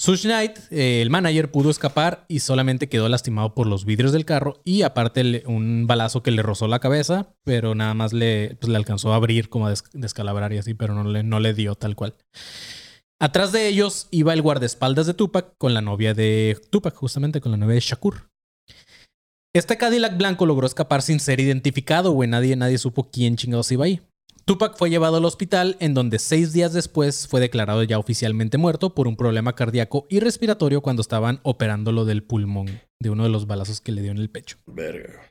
[0.00, 4.24] Sush Knight, eh, el manager, pudo escapar y solamente quedó lastimado por los vidrios del
[4.24, 8.70] carro y aparte un balazo que le rozó la cabeza, pero nada más le, pues,
[8.70, 11.74] le alcanzó a abrir como a descalabrar y así, pero no le, no le dio
[11.74, 12.14] tal cual.
[13.20, 17.52] Atrás de ellos iba el guardaespaldas de Tupac con la novia de Tupac, justamente con
[17.52, 18.28] la novia de Shakur.
[19.54, 22.28] Este Cadillac blanco logró escapar sin ser identificado, güey.
[22.28, 24.00] Nadie, nadie supo quién chingados iba ahí.
[24.44, 28.94] Tupac fue llevado al hospital en donde seis días después fue declarado ya oficialmente muerto
[28.94, 32.66] por un problema cardíaco y respiratorio cuando estaban operándolo del pulmón
[33.00, 34.58] de uno de los balazos que le dio en el pecho.
[34.66, 35.22] Verga.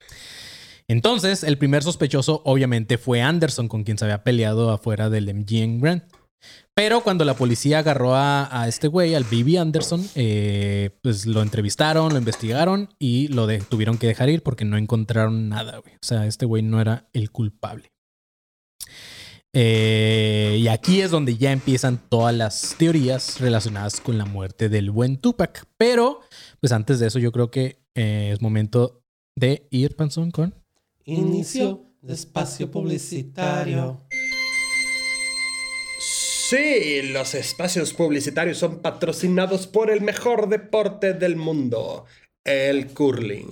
[0.87, 5.79] Entonces, el primer sospechoso obviamente fue Anderson, con quien se había peleado afuera del MGM
[5.79, 6.03] Grand.
[6.73, 12.11] Pero cuando la policía agarró a, este güey, al BB Anderson, eh, pues lo entrevistaron,
[12.11, 15.93] lo investigaron y lo tuvieron que dejar ir porque no encontraron nada, güey.
[15.95, 17.92] O sea, este güey no era el culpable.
[19.55, 24.89] Eh, y aquí es donde ya empiezan todas las teorías relacionadas con la muerte del
[24.89, 25.65] buen Tupac.
[25.77, 26.21] Pero,
[26.59, 29.03] pues antes de eso, yo creo que eh, es momento
[29.35, 30.55] de ir, Panzón, con.
[31.05, 34.07] Inicio de espacio publicitario.
[35.99, 42.05] Sí, los espacios publicitarios son patrocinados por el mejor deporte del mundo.
[42.43, 43.47] El curling.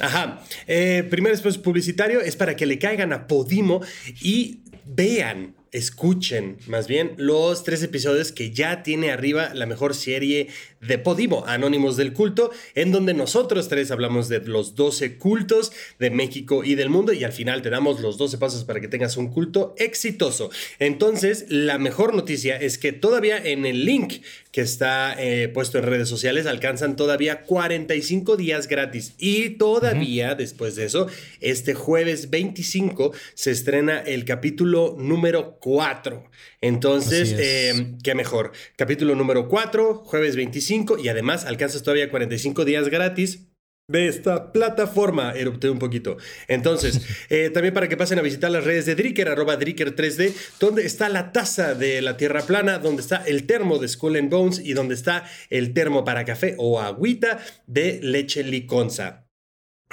[0.00, 0.42] Ajá.
[0.66, 3.80] Eh, primer espacio publicitario es para que le caigan a Podimo
[4.20, 10.48] y vean, escuchen más bien los tres episodios que ya tiene arriba la mejor serie
[10.80, 16.10] de Podimo, Anónimos del Culto, en donde nosotros tres hablamos de los 12 cultos de
[16.10, 19.18] México y del mundo y al final te damos los 12 pasos para que tengas
[19.18, 20.50] un culto exitoso.
[20.78, 25.84] Entonces, la mejor noticia es que todavía en el link que está eh, puesto en
[25.84, 31.08] redes sociales alcanzan todavía 45 días gratis y todavía después de eso,
[31.40, 36.24] este jueves 25 se estrena el capítulo número 4.
[36.60, 38.52] Entonces, eh, qué mejor.
[38.76, 43.50] Capítulo número 4, jueves 25, y además alcanzas todavía 45 días gratis
[43.88, 45.32] de esta plataforma.
[45.32, 46.16] Erupté un poquito.
[46.48, 50.84] Entonces, eh, también para que pasen a visitar las redes de Dricker, arroba Dricker3D, donde
[50.84, 54.58] está la taza de la tierra plana, donde está el termo de Skull and Bones
[54.58, 59.29] y donde está el termo para café o agüita de leche liconza.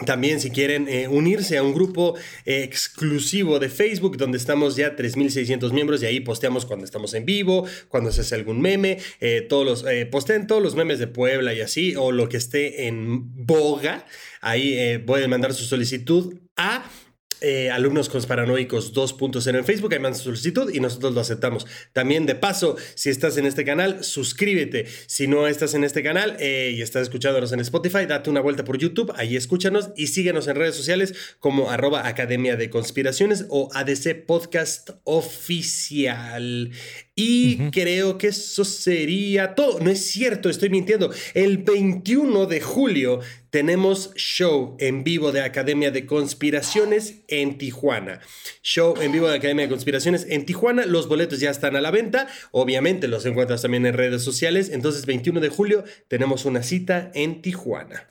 [0.06, 4.96] También si quieren eh, unirse a un grupo eh, exclusivo de Facebook donde estamos ya
[4.96, 9.42] 3.600 miembros y ahí posteamos cuando estamos en vivo, cuando se hace algún meme, eh,
[9.50, 13.46] todos los, posteen todos los memes de Puebla y así, o lo que esté en
[13.48, 14.06] boga,
[14.40, 16.88] ahí pueden mandar su solicitud a
[17.42, 21.66] eh, alumnos Paranoicos 2.0 en Facebook, ahí mandas solicitud y nosotros lo aceptamos.
[21.94, 24.86] También de paso, si estás en este canal, suscríbete.
[25.06, 28.64] Si no estás en este canal eh, y estás escuchándonos en Spotify, date una vuelta
[28.64, 33.70] por YouTube, ahí escúchanos y síguenos en redes sociales como arroba Academia de Conspiraciones o
[33.74, 36.72] ADC Podcast Oficial.
[37.20, 39.80] Y creo que eso sería todo.
[39.80, 41.12] No es cierto, estoy mintiendo.
[41.34, 43.22] El 21 de julio
[43.58, 48.20] tenemos show en vivo de Academia de Conspiraciones en Tijuana.
[48.62, 50.86] Show en vivo de Academia de Conspiraciones en Tijuana.
[50.86, 52.28] Los boletos ya están a la venta.
[52.52, 54.70] Obviamente los encuentras también en redes sociales.
[54.72, 58.08] Entonces, 21 de julio tenemos una cita en Tijuana.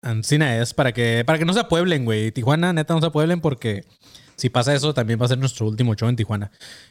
[0.00, 2.32] Ancina es para que, para que no se apueblen, güey.
[2.32, 3.84] Tijuana, neta, no se apueblen porque
[4.36, 6.50] si pasa eso, también va a ser nuestro último show en Tijuana.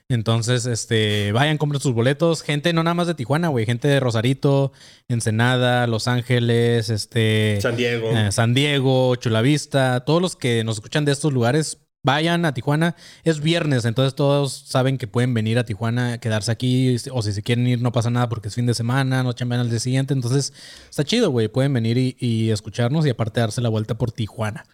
[0.10, 2.42] Entonces, este, vayan, compren sus boletos.
[2.42, 3.66] Gente no nada más de Tijuana, güey.
[3.66, 4.72] Gente de Rosarito,
[5.08, 7.60] Ensenada, Los Ángeles, este...
[7.62, 8.10] San Diego.
[8.12, 10.06] Eh, San Diego, Chulavista.
[10.06, 12.96] Todos los que nos escuchan de estos lugares, vayan a Tijuana.
[13.24, 16.96] Es viernes, entonces todos saben que pueden venir a Tijuana, quedarse aquí.
[17.12, 19.62] O si se quieren ir, no pasa nada porque es fin de semana, no chambean
[19.62, 20.14] al día siguiente.
[20.14, 20.54] Entonces,
[20.90, 21.48] está chido, güey.
[21.48, 24.66] Pueden venir y, y escucharnos y aparte darse la vuelta por Tijuana.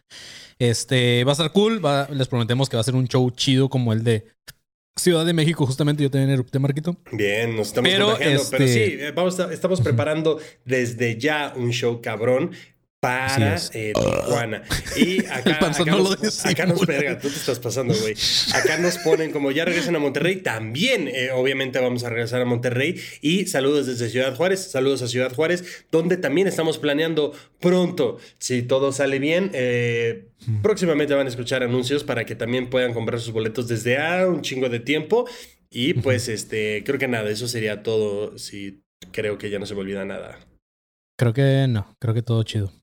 [0.57, 1.81] Este va a estar cool.
[2.11, 4.27] les prometemos que va a ser un show chido como el de
[4.97, 6.97] Ciudad de México, justamente yo también erupté, Marquito.
[7.13, 8.15] Bien, nos estamos Pero.
[8.17, 12.51] Pero este- sí, eh, vamos a- estamos preparando desde ya un show cabrón
[12.99, 14.63] para eh, Tijuana.
[14.97, 18.15] Y acá, acá no nos, lo acá nos verga, tú te estás pasando, güey.
[18.53, 22.45] Acá nos ponen como ya regresan a Monterrey, también eh, obviamente vamos a regresar a
[22.45, 22.99] Monterrey.
[23.21, 28.63] Y saludos desde Ciudad Juárez, saludos a Ciudad Juárez, donde también estamos planeando pronto, si
[28.63, 30.29] todo sale bien, eh,
[30.61, 34.41] próximamente van a escuchar anuncios para que también puedan comprar sus boletos desde a un
[34.41, 35.25] chingo de tiempo.
[35.71, 38.37] Y pues este, creo que nada, eso sería todo.
[38.37, 38.81] Si
[39.11, 40.39] creo que ya no se me olvida nada.
[41.15, 42.78] Creo que no, creo que todo chido.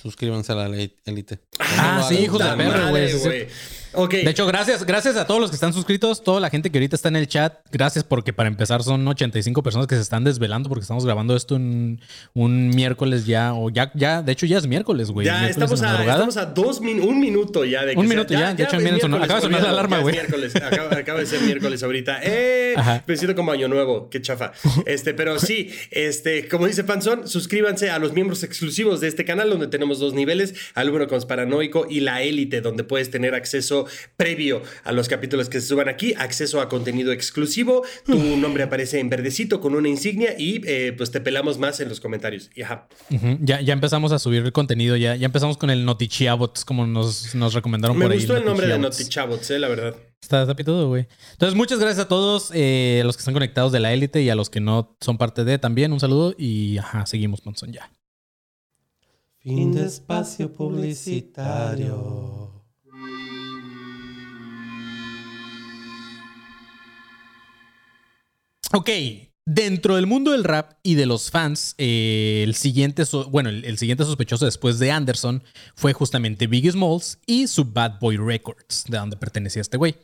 [0.00, 0.66] Suscríbanse a la
[1.04, 1.40] élite.
[1.58, 3.48] Ah, sí, hijos de perro, güey,
[3.88, 3.96] sí, sí.
[3.96, 4.04] güey.
[4.04, 4.12] Ok.
[4.24, 6.96] De hecho, gracias, gracias a todos los que están suscritos, toda la gente que ahorita
[6.96, 7.54] está en el chat.
[7.72, 11.56] Gracias porque para empezar son 85 personas que se están desvelando porque estamos grabando esto
[11.56, 12.00] en
[12.34, 15.26] un miércoles ya, o ya, ya, de hecho ya es miércoles, güey.
[15.26, 18.34] ya estamos a, estamos a dos min un minuto ya de que Un sea- minuto
[18.34, 20.14] ya, de hecho, miren, sonó- acaba de sonar la alarma, güey.
[20.14, 22.20] miércoles, acaba, acaba de ser miércoles ahorita.
[22.22, 22.74] Eh,
[23.06, 24.52] me siento como año nuevo, qué chafa.
[24.86, 29.50] Este, pero sí, este, como dice Panzón, suscríbanse a los miembros exclusivos de este canal
[29.50, 33.77] donde tenemos dos niveles, al número paranoico y la élite donde puedes tener acceso
[34.16, 39.00] previo a los capítulos que se suban aquí, acceso a contenido exclusivo, tu nombre aparece
[39.00, 42.50] en verdecito con una insignia y eh, pues te pelamos más en los comentarios.
[42.54, 42.88] Y ajá.
[43.10, 46.86] Ujú, ya, ya empezamos a subir el contenido, ya, ya empezamos con el Notichiabots, como
[46.86, 48.18] nos, nos recomendaron Me por ahí.
[48.18, 48.98] gustó el nombre de Notichiabots.
[49.00, 49.96] Notichabots, eh, la verdad.
[50.20, 51.06] Está, está pitudo, güey.
[51.32, 54.30] Entonces, muchas gracias a todos, eh, a los que están conectados de la élite y
[54.30, 55.92] a los que no son parte de también.
[55.92, 57.90] Un saludo y ajá, seguimos, Monzón, ya.
[59.38, 62.47] Fin de espacio publicitario.
[68.74, 68.90] Ok,
[69.46, 73.78] dentro del mundo del rap y de los fans, eh, el siguiente, bueno, el, el
[73.78, 75.42] siguiente sospechoso después de Anderson
[75.74, 79.96] fue justamente Biggie Smalls y su Bad Boy Records, de donde pertenecía este güey.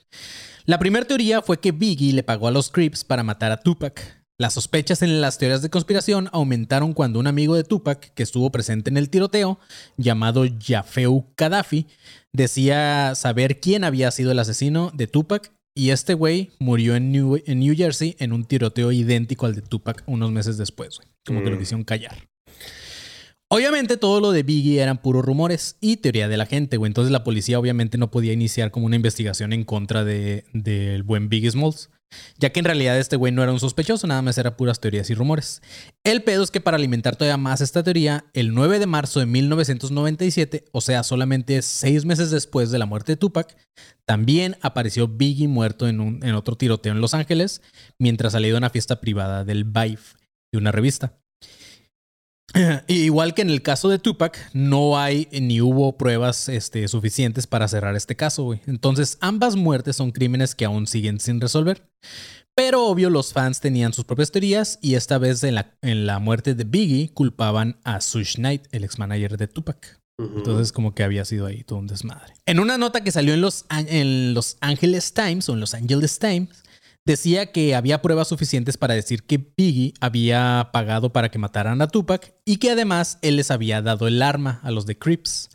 [0.65, 4.25] La primera teoría fue que Biggie le pagó a los Crips para matar a Tupac.
[4.39, 8.51] Las sospechas en las teorías de conspiración aumentaron cuando un amigo de Tupac, que estuvo
[8.51, 9.61] presente en el tiroteo,
[9.99, 11.87] llamado Jafeu Gaddafi,
[12.33, 17.43] decía saber quién había sido el asesino de Tupac y este güey murió en New,
[17.47, 21.09] en New Jersey en un tiroteo idéntico al de Tupac unos meses después, güey.
[21.27, 21.59] Como que lo Mm.
[21.59, 22.29] quisieron callar.
[23.51, 26.89] Obviamente todo lo de Biggie eran puros rumores y teoría de la gente, güey.
[26.89, 31.29] Entonces la policía obviamente no podía iniciar como una investigación en contra de- del buen
[31.29, 31.91] Biggie Smalls.
[32.39, 35.11] Ya que en realidad este güey no era un sospechoso, nada más era puras teorías
[35.11, 35.63] y rumores.
[36.05, 39.27] El pedo es que para alimentar todavía más esta teoría, el 9 de marzo de
[39.27, 43.57] 1997, o sea, solamente seis meses después de la muerte de Tupac,
[44.07, 47.63] también apareció Biggie muerto en, un- en otro tiroteo en Los Ángeles,
[47.99, 49.99] mientras salía de una fiesta privada del Vive,
[50.53, 51.19] de una revista.
[52.87, 57.69] Igual que en el caso de Tupac, no hay ni hubo pruebas este, suficientes para
[57.69, 58.61] cerrar este caso, güey.
[58.67, 61.83] Entonces, ambas muertes son crímenes que aún siguen sin resolver.
[62.57, 66.21] Pero obvio, los fans tenían sus propias teorías y esta vez en la, en la
[66.21, 70.01] muerte de Biggie culpaban a Suge Knight, el ex manager de Tupac.
[70.17, 72.35] Entonces, como que había sido ahí todo un desmadre.
[72.47, 76.21] En una nota que salió en los, en los Angeles Times o en los Angeles
[76.21, 76.63] Times,
[77.07, 81.89] decía que había pruebas suficientes para decir que Biggie había pagado para que mataran a
[81.89, 85.51] Tupac y que además él les había dado el arma a los de Crips.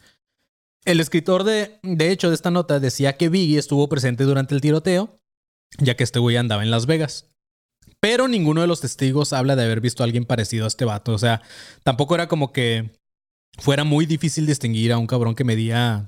[0.86, 4.62] El escritor de, de hecho de esta nota decía que Biggie estuvo presente durante el
[4.62, 5.20] tiroteo,
[5.78, 7.30] ya que este güey andaba en Las Vegas.
[8.00, 11.14] Pero ninguno de los testigos habla de haber visto a alguien parecido a este vato.
[11.14, 11.42] O sea,
[11.84, 12.92] tampoco era como que
[13.58, 16.06] fuera muy difícil distinguir a un cabrón que medía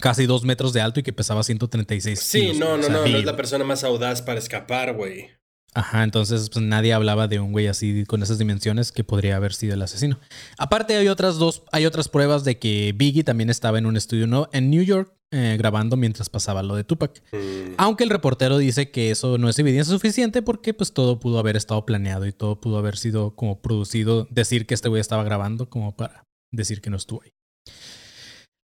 [0.00, 2.70] casi dos metros de alto y que pesaba 136 Sí, kilos, no.
[2.72, 5.28] O no, sea, no, no Biggie, es la persona más audaz para escapar, güey.
[5.72, 9.52] Ajá, entonces pues, nadie hablaba de un güey así con esas dimensiones que podría haber
[9.54, 10.18] sido el asesino.
[10.58, 14.26] Aparte hay otras dos, hay otras pruebas de que Biggie también estaba en un estudio
[14.26, 17.22] no- en New York eh, grabando mientras pasaba lo de Tupac.
[17.30, 17.74] Mm.
[17.78, 21.56] Aunque el reportero dice que eso no es evidencia suficiente porque pues todo pudo haber
[21.56, 25.70] estado planeado y todo pudo haber sido como producido, decir que este güey estaba grabando
[25.70, 27.30] como para decir que no estuvo ahí.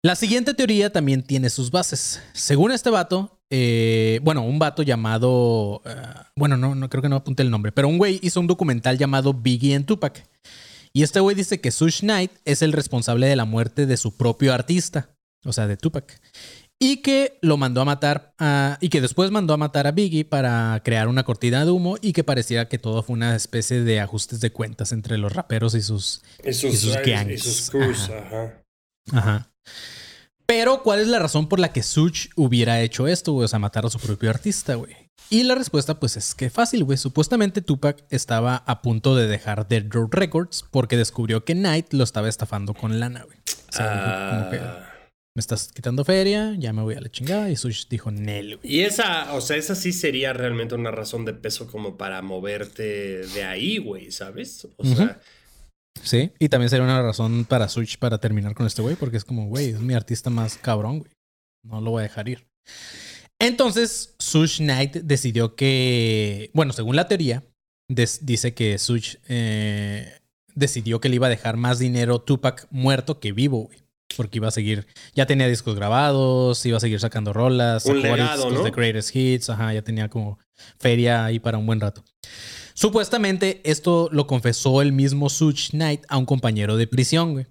[0.06, 2.22] La siguiente teoría también tiene sus bases.
[2.34, 5.92] Según este vato, eh, bueno, un vato llamado, eh,
[6.36, 9.00] bueno, no, no creo que no apunte el nombre, pero un güey hizo un documental
[9.00, 10.24] llamado Biggie en Tupac.
[10.94, 14.16] Y este güey dice que Suge Knight es el responsable de la muerte de su
[14.16, 15.10] propio artista,
[15.44, 16.22] o sea, de Tupac.
[16.78, 20.24] Y que lo mandó a matar, a- y que después mandó a matar a Biggie
[20.24, 24.02] para crear una cortina de humo y que pareciera que todo fue una especie de
[24.02, 27.32] ajustes de cuentas entre los raperos y sus, Y sus, y sus gangs.
[27.34, 28.18] y sus crews, Ajá.
[28.28, 28.62] ajá.
[29.12, 29.52] Ajá.
[30.46, 33.46] Pero, ¿cuál es la razón por la que Such hubiera hecho esto, güey?
[33.46, 34.96] O sea, matar a su propio artista, güey.
[35.32, 37.00] Y la respuesta, pues, es que fácil, güey.
[37.00, 42.04] Supuestamente Tupac estaba a punto de dejar Dead Row Records porque descubrió que Knight lo
[42.04, 43.38] estaba estafando con lana, güey.
[43.70, 44.92] O sea, dijo como que- Ah,
[45.36, 47.50] me estás quitando feria, ya me voy a la chingada.
[47.50, 48.72] Y Sush dijo, Nel, güey.
[48.72, 53.26] Y esa, o sea, esa sí sería realmente una razón de peso como para moverte
[53.26, 54.68] de ahí, güey, ¿sabes?
[54.78, 55.20] O sea,
[56.06, 59.26] Sí, y también sería una razón para Sush para terminar con este güey, porque es
[59.26, 61.12] como, güey, es mi artista más cabrón, güey.
[61.64, 62.46] No lo voy a dejar ir.
[63.40, 67.44] Entonces, Sush Knight decidió que, bueno, según la teoría,
[67.90, 70.20] des- dice que Sush eh,
[70.54, 73.80] decidió que le iba a dejar más dinero Tupac muerto que vivo, güey.
[74.16, 78.16] Porque iba a seguir, ya tenía discos grabados, iba a seguir sacando rolas, Un sacó
[78.16, 78.64] legado, discos ¿no?
[78.64, 80.40] de Greatest Hits, ajá, ya tenía como
[80.80, 82.06] feria ahí para un buen rato.
[82.76, 87.48] Supuestamente esto lo confesó el mismo Such Knight a un compañero de prisión, güey.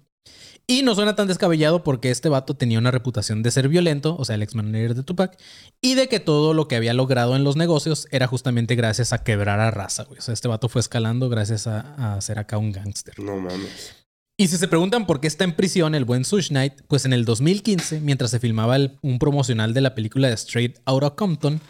[0.67, 4.23] Y no suena tan descabellado porque este vato tenía una reputación de ser violento, o
[4.23, 5.37] sea, el ex manager de Tupac,
[5.81, 9.23] y de que todo lo que había logrado en los negocios era justamente gracias a
[9.23, 10.19] quebrar a raza, güey.
[10.19, 13.19] O sea, este vato fue escalando gracias a, a ser acá un gángster.
[13.19, 13.95] no mames.
[14.37, 17.13] Y si se preguntan por qué está en prisión el buen Sush Knight, pues en
[17.13, 21.61] el 2015, mientras se filmaba el- un promocional de la película de Straight Outta Compton,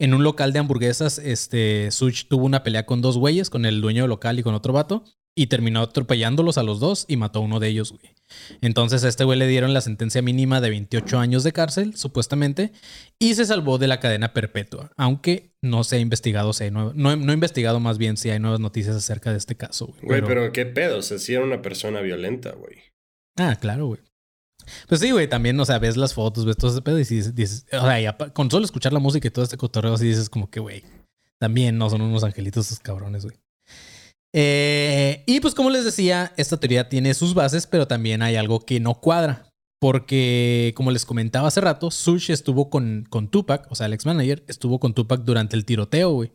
[0.00, 3.80] en un local de hamburguesas, este Sush tuvo una pelea con dos güeyes, con el
[3.80, 5.04] dueño del local y con otro vato,
[5.36, 8.14] y terminó atropellándolos a los dos y mató a uno de ellos, güey.
[8.60, 12.72] Entonces a este güey le dieron la sentencia mínima de 28 años de cárcel, supuestamente,
[13.18, 16.90] y se salvó de la cadena perpetua, aunque no se ha investigado, si hay no,
[16.90, 20.00] he- no he investigado más bien si hay nuevas noticias acerca de este caso, güey.
[20.02, 22.76] Güey, pero qué pedo, o sea, sí era una persona violenta, güey.
[23.38, 24.00] Ah, claro, güey.
[24.88, 27.66] Pues sí, güey, también, o sea, ves las fotos, ves todo ese pedo y dices,
[27.72, 30.60] o sea, con solo escuchar la música y todo este cotorreo, sí dices como que,
[30.60, 30.84] güey,
[31.38, 33.36] también no son unos angelitos esos cabrones, güey.
[34.32, 38.60] Eh, y pues como les decía, esta teoría tiene sus bases, pero también hay algo
[38.64, 39.49] que no cuadra.
[39.80, 44.04] Porque, como les comentaba hace rato, Sush estuvo con, con Tupac, o sea, el ex
[44.04, 46.32] manager, estuvo con Tupac durante el tiroteo, güey.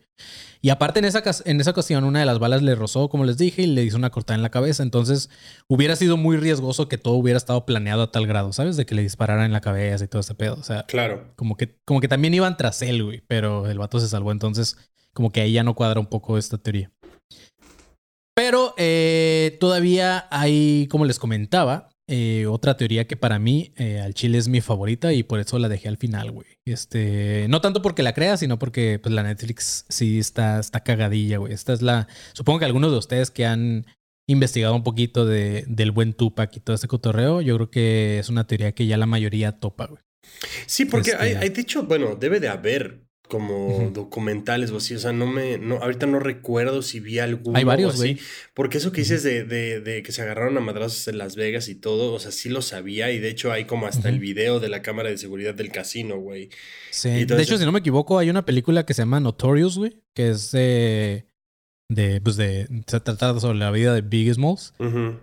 [0.64, 3.38] Y aparte, en esa, en esa ocasión, una de las balas le rozó, como les
[3.38, 4.82] dije, y le hizo una cortada en la cabeza.
[4.82, 5.30] Entonces,
[5.68, 8.78] hubiera sido muy riesgoso que todo hubiera estado planeado a tal grado, ¿sabes?
[8.78, 10.56] De que le dispararan en la cabeza y todo ese pedo.
[10.56, 11.32] O sea, Claro.
[11.36, 14.32] como que, como que también iban tras él, güey, pero el vato se salvó.
[14.32, 14.76] Entonces,
[15.14, 16.92] como que ahí ya no cuadra un poco esta teoría.
[18.34, 24.14] Pero eh, todavía hay, como les comentaba, eh, otra teoría que para mí eh, al
[24.14, 26.48] chile es mi favorita y por eso la dejé al final, güey.
[26.66, 31.38] Este, no tanto porque la crea, sino porque pues, la Netflix sí está, está cagadilla,
[31.38, 31.54] güey.
[31.54, 32.08] Esta es la.
[32.34, 33.86] Supongo que algunos de ustedes que han
[34.28, 38.30] investigado un poquito de, del buen Tupac y todo este cotorreo, yo creo que es
[38.30, 40.02] una teoría que ya la mayoría topa, güey.
[40.66, 44.96] Sí, porque Este- hay, hay, de hecho, bueno, debe de haber como documentales o así.
[44.96, 45.58] O sea, no me.
[45.58, 47.58] No, ahorita no recuerdo si vi alguno.
[47.58, 48.20] Hay varios, güey.
[48.54, 51.68] Porque eso que dices de, de, de que se agarraron a madrazos en Las Vegas
[51.68, 53.12] y todo, o sea, sí lo sabía.
[53.12, 56.18] Y de hecho, hay como hasta el video de la cámara de seguridad del casino,
[56.20, 56.50] güey.
[56.92, 57.26] Sí.
[57.26, 60.30] De hecho, si no me equivoco, hay una película que se llama Notorious, güey, que
[60.30, 61.26] es de,
[61.88, 64.74] de, pues de, se trata sobre la vida de Biggie Smalls.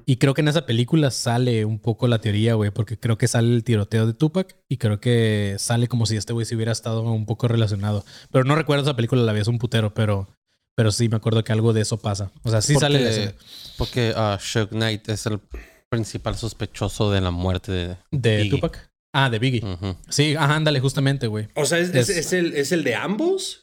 [0.07, 3.27] Y creo que en esa película sale un poco la teoría, güey, porque creo que
[3.29, 6.73] sale el tiroteo de Tupac y creo que sale como si este güey se hubiera
[6.73, 8.05] estado un poco relacionado.
[8.31, 10.29] Pero no recuerdo esa película, la vi hace un putero, pero,
[10.77, 12.31] pero sí me acuerdo que algo de eso pasa.
[12.45, 13.33] O sea, sí sale la escena
[13.77, 15.41] Porque ah, Suge Knight es el
[15.89, 18.49] principal sospechoso de la muerte de, de.
[18.51, 18.91] Tupac.
[19.15, 19.63] Ah, de Biggie.
[20.09, 21.49] Sí, ajá, ándale, justamente, güey.
[21.55, 23.62] O sea, ¿es, es- Es- es el, ¿es el de ambos?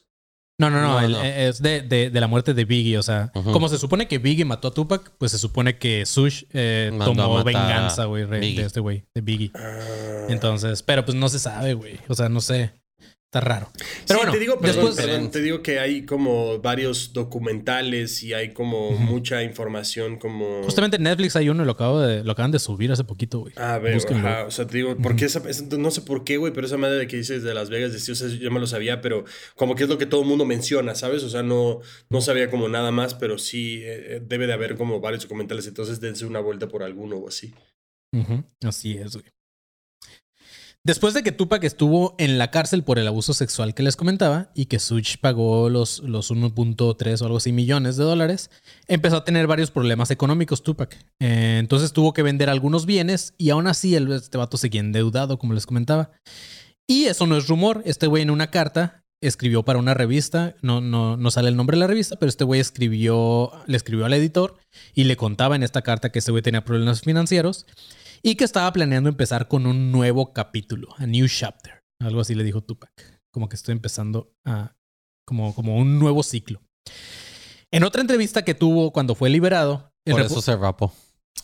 [0.60, 1.24] No, no, no, No, el- no.
[1.24, 2.98] es de, de- de la muerte de Biggie.
[2.98, 6.43] O sea, como se supone que Biggie mató a Tupac, pues se supone que Sush
[6.54, 9.52] eh, tomó venganza, güey, de este güey, de Biggie.
[10.28, 12.00] Entonces, pero pues no se sabe, güey.
[12.08, 12.72] O sea, no sé.
[13.32, 13.70] Está raro.
[13.76, 18.24] Pero sí, bueno, te digo, perdón, después- perdón, te digo que hay como varios documentales
[18.24, 20.63] y hay como mucha información como...
[20.63, 23.54] Justamente en Netflix hay uno, lo, acabo de, lo acaban de subir hace poquito, güey.
[23.56, 25.44] A ver, ajá, o sea, te digo, porque esa-
[25.78, 28.00] no sé por qué, güey, pero esa madre de que dices de Las Vegas, de
[28.00, 30.28] sí, o sea, yo me lo sabía, pero como que es lo que todo el
[30.28, 31.22] mundo menciona, ¿sabes?
[31.24, 34.76] O sea, no, no sabía como nada más, pero sí eh, eh, debe de haber
[34.76, 37.54] como varios documentales, entonces dense una vuelta por alguno o así.
[38.65, 39.26] Así es, güey.
[40.86, 44.50] Después de que Tupac estuvo en la cárcel por el abuso sexual que les comentaba
[44.56, 48.50] y que Such pagó los, los 1.3 o algo así millones de dólares,
[48.88, 50.96] empezó a tener varios problemas económicos Tupac.
[51.20, 55.38] Eh, entonces tuvo que vender algunos bienes y aún así el, este vato seguía endeudado,
[55.38, 56.12] como les comentaba.
[56.88, 57.82] Y eso no es rumor.
[57.86, 61.76] Este güey en una carta escribió para una revista, no, no, no sale el nombre
[61.76, 64.56] de la revista, pero este güey escribió, le escribió al editor
[64.96, 67.65] y le contaba en esta carta que este güey tenía problemas financieros
[68.22, 71.84] y que estaba planeando empezar con un nuevo capítulo, a new chapter.
[72.02, 72.92] Algo así le dijo Tupac.
[73.32, 74.76] Como que estoy empezando a
[75.26, 76.62] como, como un nuevo ciclo.
[77.72, 80.94] En otra entrevista que tuvo cuando fue liberado, el Por eso se rapó.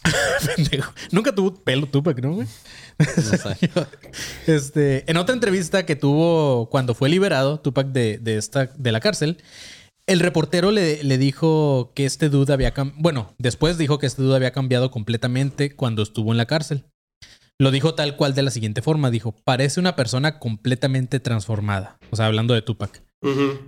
[1.11, 2.47] Nunca tuvo pelo Tupac, ¿no, güey?
[2.97, 3.85] No.
[4.47, 8.99] Este, en otra entrevista que tuvo cuando fue liberado, Tupac de, de, esta, de la
[8.99, 9.37] cárcel,
[10.07, 13.01] el reportero le, le dijo que este dude había cambiado.
[13.01, 16.85] Bueno, después dijo que este dude había cambiado completamente cuando estuvo en la cárcel.
[17.59, 19.09] lo dijo tal cual de la siguiente forma.
[19.11, 21.97] Dijo, parece una persona completamente transformada.
[22.11, 23.03] O sea, hablando de Tupac.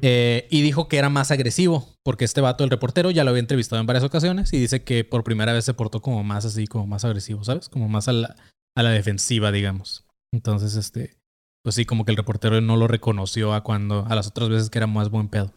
[0.03, 3.39] Eh, y dijo que era más agresivo, porque este vato, el reportero, ya lo había
[3.39, 6.67] entrevistado en varias ocasiones y dice que por primera vez se portó como más así,
[6.67, 7.67] como más agresivo, ¿sabes?
[7.69, 8.35] Como más a la,
[8.75, 10.05] a la defensiva, digamos.
[10.31, 11.17] Entonces, este,
[11.63, 14.69] pues sí, como que el reportero no lo reconoció a cuando, a las otras veces
[14.69, 15.51] que era más buen pedo.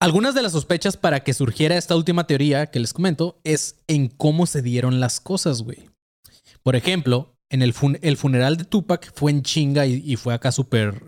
[0.00, 4.08] Algunas de las sospechas para que surgiera esta última teoría que les comento es en
[4.08, 5.90] cómo se dieron las cosas, güey.
[6.62, 10.32] Por ejemplo, en el, fun- el funeral de Tupac fue en chinga y, y fue
[10.32, 11.02] acá súper.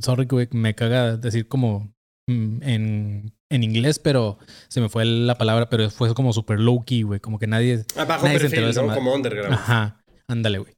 [0.00, 1.92] Sorry, güey, me caga decir como
[2.28, 4.38] mm, en, en inglés, pero
[4.68, 7.20] se me fue la palabra, pero fue como súper low key, güey.
[7.20, 7.84] Como que nadie.
[7.96, 8.94] Abajo Nadie se enteró de perfil, esa ¿no?
[8.94, 9.52] Como underground.
[9.52, 10.72] Ajá, ándale, güey.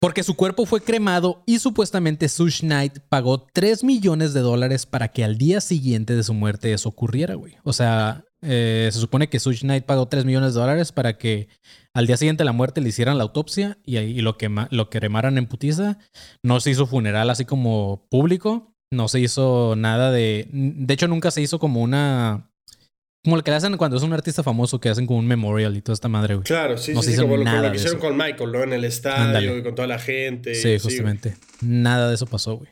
[0.00, 5.08] Porque su cuerpo fue cremado y supuestamente Suge Knight pagó 3 millones de dólares para
[5.08, 7.56] que al día siguiente de su muerte eso ocurriera, güey.
[7.64, 11.48] O sea, eh, se supone que Suge Knight pagó 3 millones de dólares para que
[11.92, 15.36] al día siguiente de la muerte le hicieran la autopsia y lo, quema- lo cremaran
[15.36, 15.98] en putiza.
[16.42, 18.74] No se hizo funeral así como público.
[18.90, 20.48] No se hizo nada de...
[20.50, 22.49] De hecho, nunca se hizo como una...
[23.22, 25.76] Como lo que le hacen cuando es un artista famoso, que hacen como un memorial
[25.76, 26.44] y toda esta madre, güey.
[26.44, 28.06] Claro, sí, No sí, se sí, hizo como lo, como nada lo que hicieron eso.
[28.08, 28.62] con Michael, ¿no?
[28.62, 30.54] En el estadio y con toda la gente.
[30.54, 31.36] Sí, justamente.
[31.60, 32.70] Nada de eso pasó, güey.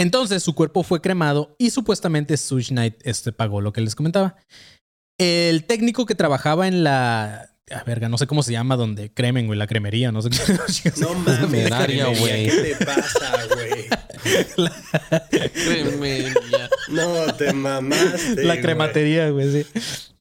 [0.00, 4.36] Entonces su cuerpo fue cremado y supuestamente Suge Knight este, pagó lo que les comentaba.
[5.18, 7.47] El técnico que trabajaba en la.
[7.70, 10.30] A verga, no sé cómo se llama donde cremen, güey, la cremería, no sé
[10.82, 10.92] qué.
[11.00, 12.48] No mames, güey.
[12.48, 13.88] ¿Qué te pasa, güey?
[15.52, 16.68] Cremería.
[16.88, 18.44] No, te mamaste.
[18.44, 19.66] la crematería, güey, sí.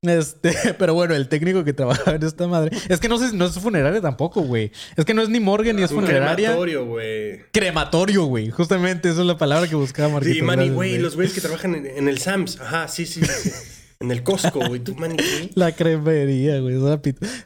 [0.02, 2.76] Este, pero bueno, el técnico que trabajaba en esta madre.
[2.90, 4.72] Es que no sé, no es funeraria tampoco, güey.
[4.96, 6.50] Es que no es ni morgue ni es Un funeraria.
[6.50, 7.40] crematorio, güey.
[7.52, 8.50] Crematorio, güey.
[8.50, 10.36] Justamente esa es la palabra que buscaba Marquito.
[10.36, 12.60] Sí, Manny, güey, los güeyes que trabajan en, en el Sams.
[12.62, 13.22] Ajá, sí, sí.
[13.26, 13.52] sí.
[14.00, 14.80] En el Costco, güey.
[14.80, 15.50] Tú, Manny, ¿qué?
[15.56, 16.76] La cremería, güey.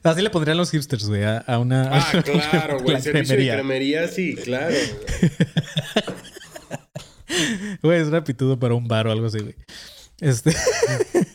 [0.04, 1.90] Así le pondrían los hipsters, güey, a, a una.
[1.98, 2.94] Ah, claro, güey.
[2.96, 3.54] La Servicio cremería.
[3.54, 4.74] de cremería, sí, claro.
[4.74, 5.32] güey.
[7.82, 9.56] Güey, es una pitudo para un bar o algo así, güey.
[10.20, 10.54] Este.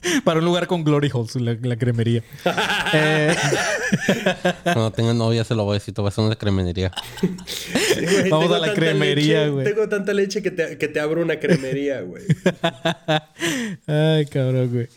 [0.25, 2.23] para un lugar con glory holes, la, la cremería.
[2.93, 3.35] Eh,
[4.63, 6.93] Cuando tenga novia se lo voy a decir, te voy a hacer una cremería.
[7.47, 9.65] Sí, güey, Vamos a la cremería, leche- güey.
[9.67, 12.23] Tengo tanta leche que te, que te abro una cremería, güey.
[13.87, 14.89] Ay, cabrón, güey.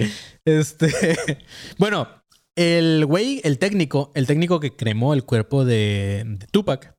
[0.45, 0.91] Este.
[1.77, 2.07] bueno,
[2.55, 6.93] el güey, el técnico, el técnico que cremó el cuerpo de, de Tupac,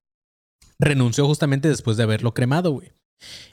[0.78, 2.92] renunció justamente después de haberlo cremado, güey.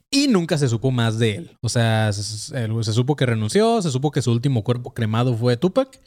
[0.10, 1.58] Y nunca se supo más de él.
[1.62, 6.00] O sea, se, supo que renunció, se supo que su último cuerpo cremado fue Tupac,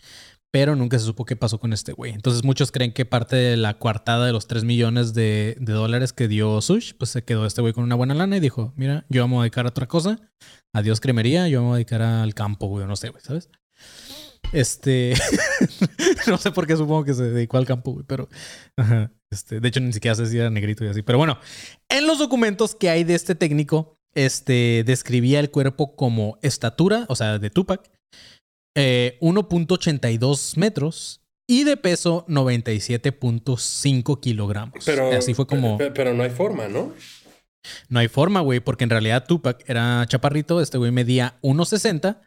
[0.51, 2.12] pero nunca se supo qué pasó con este güey.
[2.12, 6.28] Entonces muchos creen que parte de la coartada de los 3 millones de, dólares que
[6.28, 9.28] dio Sush, pues se quedó este güey con una buena lana y dijo, mira, yo
[9.28, 10.18] me voy a dedicar a otra cosa.
[10.72, 13.51] Adiós cremería, yo me voy a dedicar al campo, güey, no sé, güey, ¿sabes?
[14.53, 15.14] Este,
[16.26, 18.28] no sé por qué supongo que se dedicó al campo, güey, pero
[18.76, 21.39] ajá, este, de hecho ni siquiera sé si era negrito y así, pero bueno,
[21.89, 27.14] en los documentos que hay de este técnico, este describía el cuerpo como estatura, o
[27.14, 27.89] sea, de Tupac,
[28.76, 34.85] eh, 1.82 metros y de peso 97.5 kilogramos.
[34.85, 36.93] Pero, así fue como Pero, pero no hay forma, ¿no?
[37.89, 42.18] no hay forma, güey, porque en realidad Tupac era chaparrito, este güey medía 1.60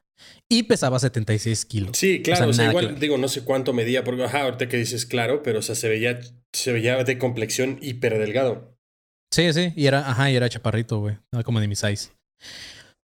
[0.50, 1.98] y pesaba 76 kilos.
[1.98, 2.50] Sí, claro.
[2.50, 5.60] O sea, igual, digo, no sé cuánto medía, porque ajá, ahorita que dices claro, pero
[5.60, 6.20] o sea, se veía,
[6.52, 8.78] se veía de complexión hiper delgado.
[9.34, 12.12] Sí, sí, y era, ajá, y era chaparrito, güey, como de mi size.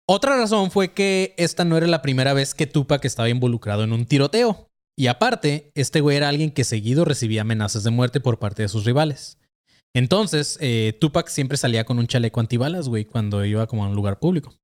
[0.07, 3.93] Otra razón fue que esta no era la primera vez que Tupac estaba involucrado en
[3.93, 4.70] un tiroteo.
[4.97, 8.70] Y aparte, este güey era alguien que seguido recibía amenazas de muerte por parte de
[8.70, 9.38] sus rivales.
[9.93, 13.95] Entonces, eh, Tupac siempre salía con un chaleco antibalas, güey, cuando iba como a un
[13.95, 14.55] lugar público.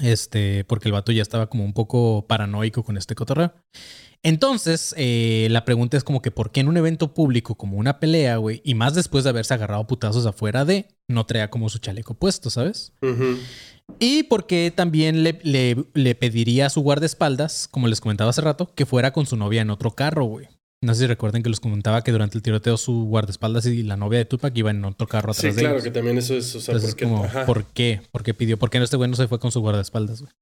[0.00, 3.52] Este, porque el vato ya estaba como un poco paranoico con este cotorreo.
[4.24, 7.98] Entonces, eh, la pregunta es como que ¿por qué en un evento público como una
[7.98, 11.78] pelea, güey, y más después de haberse agarrado putazos afuera de, no traía como su
[11.78, 12.92] chaleco puesto, ¿sabes?
[13.98, 18.72] Y porque también le, le- le pediría a su guardaespaldas, como les comentaba hace rato,
[18.74, 20.48] que fuera con su novia en otro carro, güey.
[20.82, 23.96] No sé si recuerden que les comentaba que durante el tiroteo su guardaespaldas y la
[23.96, 26.54] novia de Tupac iban en otro carro atrás Sí, de claro, que también eso es,
[26.56, 27.46] o sea, Entonces, porque, como, ajá.
[27.46, 28.02] ¿por qué?
[28.10, 28.58] ¿Por qué pidió?
[28.58, 30.32] ¿Por qué no este güey no se fue con su guardaespaldas, güey?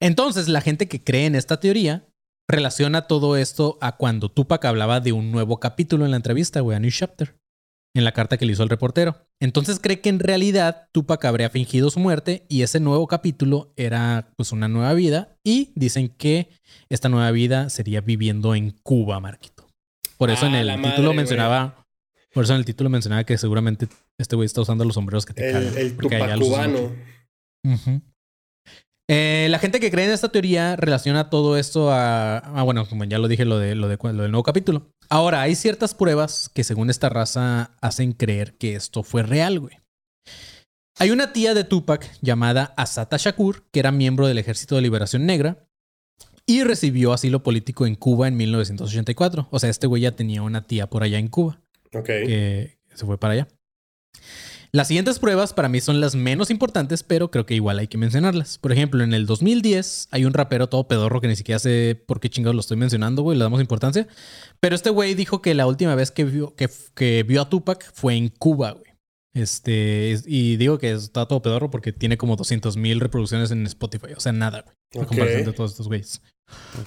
[0.00, 2.06] Entonces, la gente que cree en esta teoría
[2.48, 6.76] relaciona todo esto a cuando Tupac hablaba de un nuevo capítulo en la entrevista, güey,
[6.76, 7.36] a New Chapter,
[7.98, 9.16] en la carta que le hizo al reportero.
[9.40, 14.32] Entonces cree que en realidad Tupac habría fingido su muerte y ese nuevo capítulo era
[14.36, 16.48] pues una nueva vida y dicen que
[16.88, 19.66] esta nueva vida sería viviendo en Cuba, Marquito.
[20.18, 21.16] Por eso Ah, en el la título madre, güey.
[21.16, 21.86] mencionaba,
[22.32, 23.88] por eso en el título mencionaba que seguramente
[24.18, 25.68] este güey está usando los sombreros que te cagan.
[25.68, 26.92] El, el Tupac cubano.
[29.08, 33.04] Eh, la gente que cree en esta teoría relaciona todo esto a, a, bueno, como
[33.04, 34.90] ya lo dije, lo, de, lo, de, lo del nuevo capítulo.
[35.08, 39.78] Ahora, hay ciertas pruebas que según esta raza hacen creer que esto fue real, güey.
[40.98, 45.26] Hay una tía de Tupac llamada Asata Shakur, que era miembro del Ejército de Liberación
[45.26, 45.68] Negra
[46.46, 49.48] y recibió asilo político en Cuba en 1984.
[49.50, 51.60] O sea, este güey ya tenía una tía por allá en Cuba
[51.92, 52.06] Ok.
[52.06, 53.48] que se fue para allá.
[54.72, 57.98] Las siguientes pruebas para mí son las menos importantes, pero creo que igual hay que
[57.98, 58.58] mencionarlas.
[58.58, 62.20] Por ejemplo, en el 2010 hay un rapero todo pedorro que ni siquiera sé por
[62.20, 64.06] qué chingados lo estoy mencionando, güey, le damos importancia.
[64.60, 67.90] Pero este güey dijo que la última vez que vio, que, que vio a Tupac
[67.94, 68.84] fue en Cuba, güey.
[69.34, 73.66] Este, es- y digo que está todo pedorro porque tiene como 200 mil reproducciones en
[73.66, 74.12] Spotify.
[74.16, 74.74] O sea, nada, güey.
[74.96, 75.08] A Ok.
[75.08, 76.22] comparación de todos estos güeyes.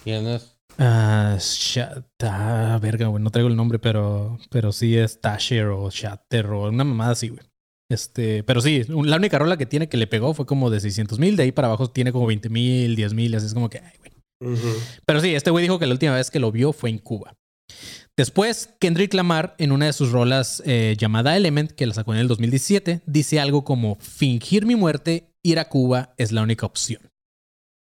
[0.03, 0.55] ¿Quién es?
[0.77, 3.21] Ah, Shat- ah, verga, güey.
[3.23, 7.29] No traigo el nombre, pero, pero sí es Tasher o Shatter o una mamada así,
[7.29, 7.41] güey.
[7.91, 11.17] Este, pero sí, la única rola que tiene que le pegó fue como de 600
[11.17, 11.35] mil.
[11.35, 13.33] De ahí para abajo tiene como 20 mil, 10 mil.
[13.35, 14.53] Así es como que, ay, güey.
[14.53, 14.67] Ujú.
[15.05, 17.33] Pero sí, este güey dijo que la última vez que lo vio fue en Cuba.
[18.15, 22.19] Después, Kendrick Lamar, en una de sus rolas eh, llamada Element, que la sacó en
[22.19, 27.09] el 2017, dice algo como: Fingir mi muerte, ir a Cuba es la única opción.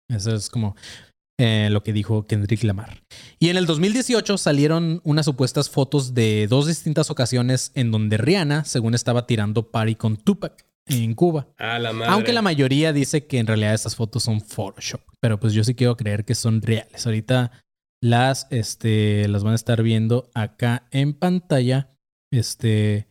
[0.09, 0.75] Eso es como
[1.45, 3.03] eh, lo que dijo Kendrick Lamar.
[3.41, 8.65] Y en el 2018 salieron unas supuestas fotos de dos distintas ocasiones en donde Rihanna,
[8.65, 11.49] según estaba tirando party con Tupac en Cuba.
[11.59, 12.13] A la madre.
[12.13, 15.01] Aunque la mayoría dice que en realidad estas fotos son Photoshop.
[15.19, 17.05] Pero pues yo sí quiero creer que son reales.
[17.07, 17.51] Ahorita
[18.01, 21.91] las, este, las van a estar viendo acá en pantalla.
[22.31, 23.09] Este.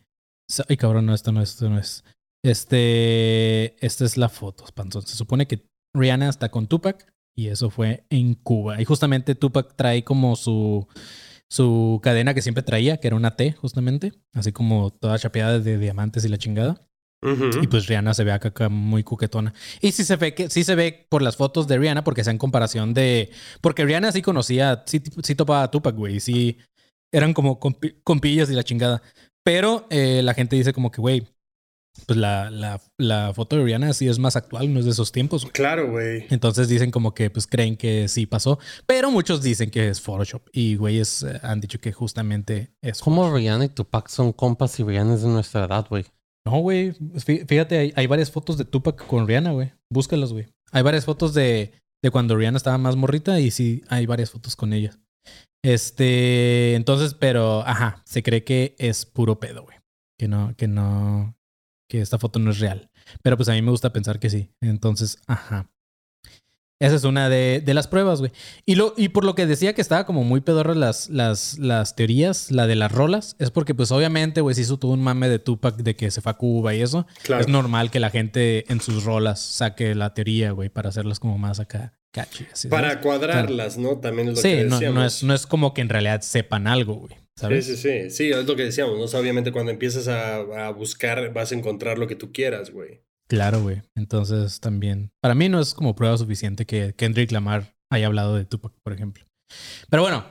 [0.70, 2.02] Ay, cabrón, no, esto no es, esto no es.
[2.42, 3.76] Este.
[3.84, 5.02] Esta es la foto, panzón.
[5.02, 8.80] Se supone que Rihanna está con Tupac y eso fue en Cuba.
[8.80, 10.86] Y justamente Tupac trae como su.
[11.50, 14.14] Su cadena que siempre traía, que era una T, justamente.
[14.32, 16.86] Así como toda chapeada de diamantes y la chingada.
[17.62, 19.52] Y pues Rihanna se ve acá, acá muy coquetona.
[19.82, 22.30] Y sí se ve que sí se ve por las fotos de Rihanna, porque sea
[22.32, 23.30] en comparación de.
[23.60, 26.20] Porque Rihanna sí conocía, sí, sí topaba a Tupac, güey.
[26.20, 26.56] Sí
[27.12, 29.02] eran como compi- compillas y la chingada.
[29.44, 31.28] Pero eh, la gente dice como que, güey,
[32.06, 35.12] pues la, la, la foto de Rihanna sí es más actual, no es de esos
[35.12, 35.42] tiempos.
[35.42, 35.52] güey.
[35.52, 36.26] Claro, güey.
[36.30, 38.58] Entonces dicen como que pues creen que sí pasó.
[38.86, 40.42] Pero muchos dicen que es Photoshop.
[40.52, 44.84] Y güeyes eh, han dicho que justamente es ¿Cómo Rihanna y Tupac son compas y
[44.84, 46.04] Rihanna es de nuestra edad, güey?
[46.44, 46.92] No, güey.
[46.92, 49.72] Fí- Fíjate, hay, hay varias fotos de Tupac con Rihanna, güey.
[49.90, 50.48] Búscalas, güey.
[50.72, 51.72] Hay varias fotos de,
[52.02, 54.98] de cuando Rihanna estaba más morrita y sí, hay varias fotos con ella.
[55.64, 59.76] Este, entonces, pero, ajá, se cree que es puro pedo, güey.
[60.18, 61.36] Que no, que no,
[61.92, 62.88] que esta foto no es real.
[63.22, 64.50] Pero pues a mí me gusta pensar que sí.
[64.62, 65.68] Entonces, ajá.
[66.80, 68.32] Esa es una de, de las pruebas, güey.
[68.64, 71.94] Y, lo, y por lo que decía que estaba como muy pedorra las, las, las
[71.94, 75.28] teorías, la de las rolas, es porque pues obviamente, güey, se hizo todo un mame
[75.28, 77.06] de Tupac de que se fue a Cuba y eso.
[77.24, 77.42] Claro.
[77.42, 81.36] Es normal que la gente en sus rolas saque la teoría, güey, para hacerlas como
[81.38, 82.46] más acá catchy.
[82.52, 83.02] así, Para ¿sabes?
[83.04, 83.98] cuadrarlas, ¿no?
[83.98, 84.94] También es lo Sí, que no, decíamos.
[84.96, 87.14] no, es, no es como que en realidad sepan algo, güey.
[87.42, 87.66] ¿Sabes?
[87.66, 88.10] Sí, sí, sí.
[88.10, 89.04] Sí, es lo que decíamos, ¿no?
[89.04, 92.70] O sea, obviamente cuando empiezas a, a buscar vas a encontrar lo que tú quieras,
[92.70, 93.02] güey.
[93.28, 93.82] Claro, güey.
[93.94, 98.44] Entonces también, para mí no es como prueba suficiente que Kendrick Lamar haya hablado de
[98.44, 99.24] Tupac, por ejemplo.
[99.90, 100.24] Pero bueno,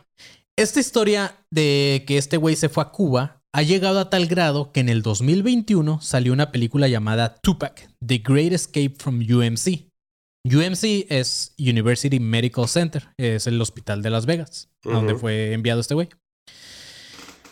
[0.57, 4.71] esta historia de que este güey se fue a Cuba ha llegado a tal grado
[4.71, 9.89] que en el 2021 salió una película llamada Tupac, The Great Escape from UMC.
[10.43, 15.93] UMC es University Medical Center, es el hospital de Las Vegas, donde fue enviado este
[15.93, 16.09] güey.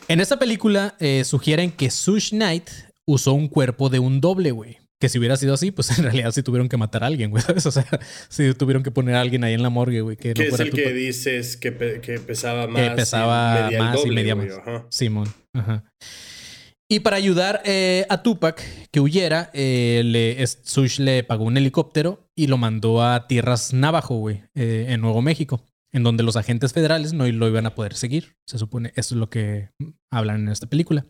[0.10, 2.70] En esta película eh, sugieren que Suge Knight
[3.08, 4.78] usó un cuerpo de un doble, güey.
[5.00, 7.44] Que si hubiera sido así, pues en realidad sí tuvieron que matar a alguien, güey.
[7.44, 7.66] ¿sabes?
[7.68, 7.86] O sea,
[8.30, 10.18] sí tuvieron que poner a alguien ahí en la morgue, güey.
[10.18, 12.88] Que no Que es el que dices que, pe- que pesaba más.
[12.92, 14.58] y pesaba el más y medía güey, más.
[14.58, 14.86] ajá.
[14.90, 15.28] Simón.
[15.54, 15.84] Ajá.
[16.92, 22.28] Y para ayudar eh, a Tupac que huyera, eh, le, Sush le pagó un helicóptero
[22.36, 26.74] y lo mandó a tierras Navajo, güey, eh, en Nuevo México, en donde los agentes
[26.74, 28.36] federales no lo iban a poder seguir.
[28.46, 29.70] Se supone, eso es lo que
[30.12, 31.06] hablan en esta película.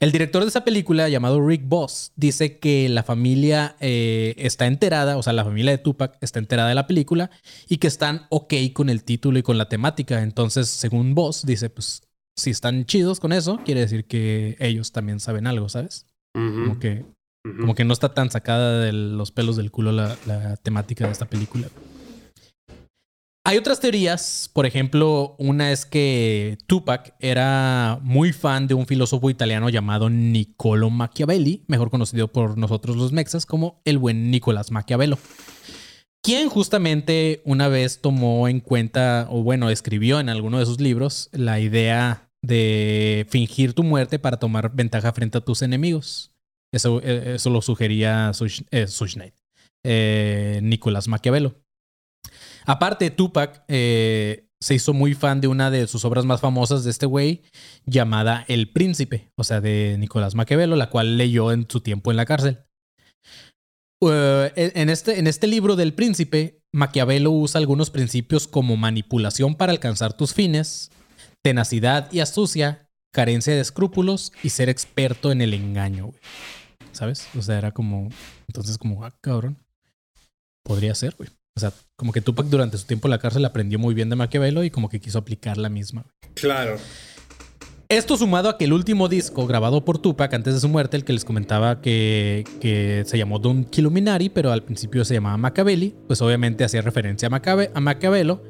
[0.00, 5.16] El director de esa película, llamado Rick Boss, dice que la familia eh, está enterada,
[5.16, 7.30] o sea, la familia de Tupac está enterada de la película
[7.68, 10.22] y que están ok con el título y con la temática.
[10.22, 12.02] Entonces, según Boss, dice, pues,
[12.36, 16.06] si están chidos con eso, quiere decir que ellos también saben algo, ¿sabes?
[16.34, 17.04] Como que,
[17.44, 21.12] como que no está tan sacada de los pelos del culo la, la temática de
[21.12, 21.68] esta película.
[23.44, 29.30] Hay otras teorías, por ejemplo, una es que Tupac era muy fan de un filósofo
[29.30, 35.18] italiano llamado Niccolo Machiavelli, mejor conocido por nosotros los mexas como el buen Nicolás Maquiavelo,
[36.22, 41.28] quien justamente una vez tomó en cuenta, o bueno, escribió en alguno de sus libros
[41.32, 46.30] la idea de fingir tu muerte para tomar ventaja frente a tus enemigos.
[46.72, 48.86] Eso, eh, eso lo sugería Sush, eh,
[49.84, 51.61] eh, Nicolás Maquiavelo.
[52.66, 56.90] Aparte, Tupac eh, se hizo muy fan de una de sus obras más famosas de
[56.90, 57.42] este güey,
[57.84, 62.16] llamada El Príncipe, o sea, de Nicolás Maquiavelo, la cual leyó en su tiempo en
[62.16, 62.60] la cárcel.
[64.00, 69.72] Uh, en, este, en este libro del Príncipe, Maquiavelo usa algunos principios como manipulación para
[69.72, 70.90] alcanzar tus fines,
[71.42, 76.20] tenacidad y astucia, carencia de escrúpulos y ser experto en el engaño, güey.
[76.92, 77.28] ¿Sabes?
[77.36, 78.08] O sea, era como.
[78.48, 79.56] Entonces, como, ah, cabrón.
[80.64, 81.30] Podría ser, güey.
[81.56, 84.16] O sea, como que Tupac durante su tiempo en la cárcel aprendió muy bien de
[84.16, 86.06] Maquiavelo y como que quiso aplicar la misma.
[86.34, 86.76] Claro.
[87.88, 91.04] Esto sumado a que el último disco grabado por Tupac antes de su muerte, el
[91.04, 95.94] que les comentaba que, que se llamó Don Kiluminari, pero al principio se llamaba Machiavelli,
[96.06, 98.42] pues obviamente hacía referencia a, Macabe- a Maquiavelo.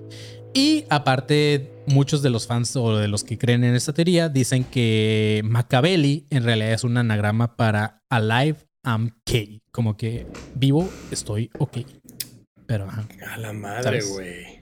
[0.54, 4.62] Y aparte, muchos de los fans o de los que creen en esta teoría dicen
[4.62, 9.38] que Machiavelli en realidad es un anagrama para Alive I'm K,
[9.72, 11.78] como que vivo, estoy ok.
[12.72, 13.06] Pero ajá.
[13.30, 14.58] A la madre, güey.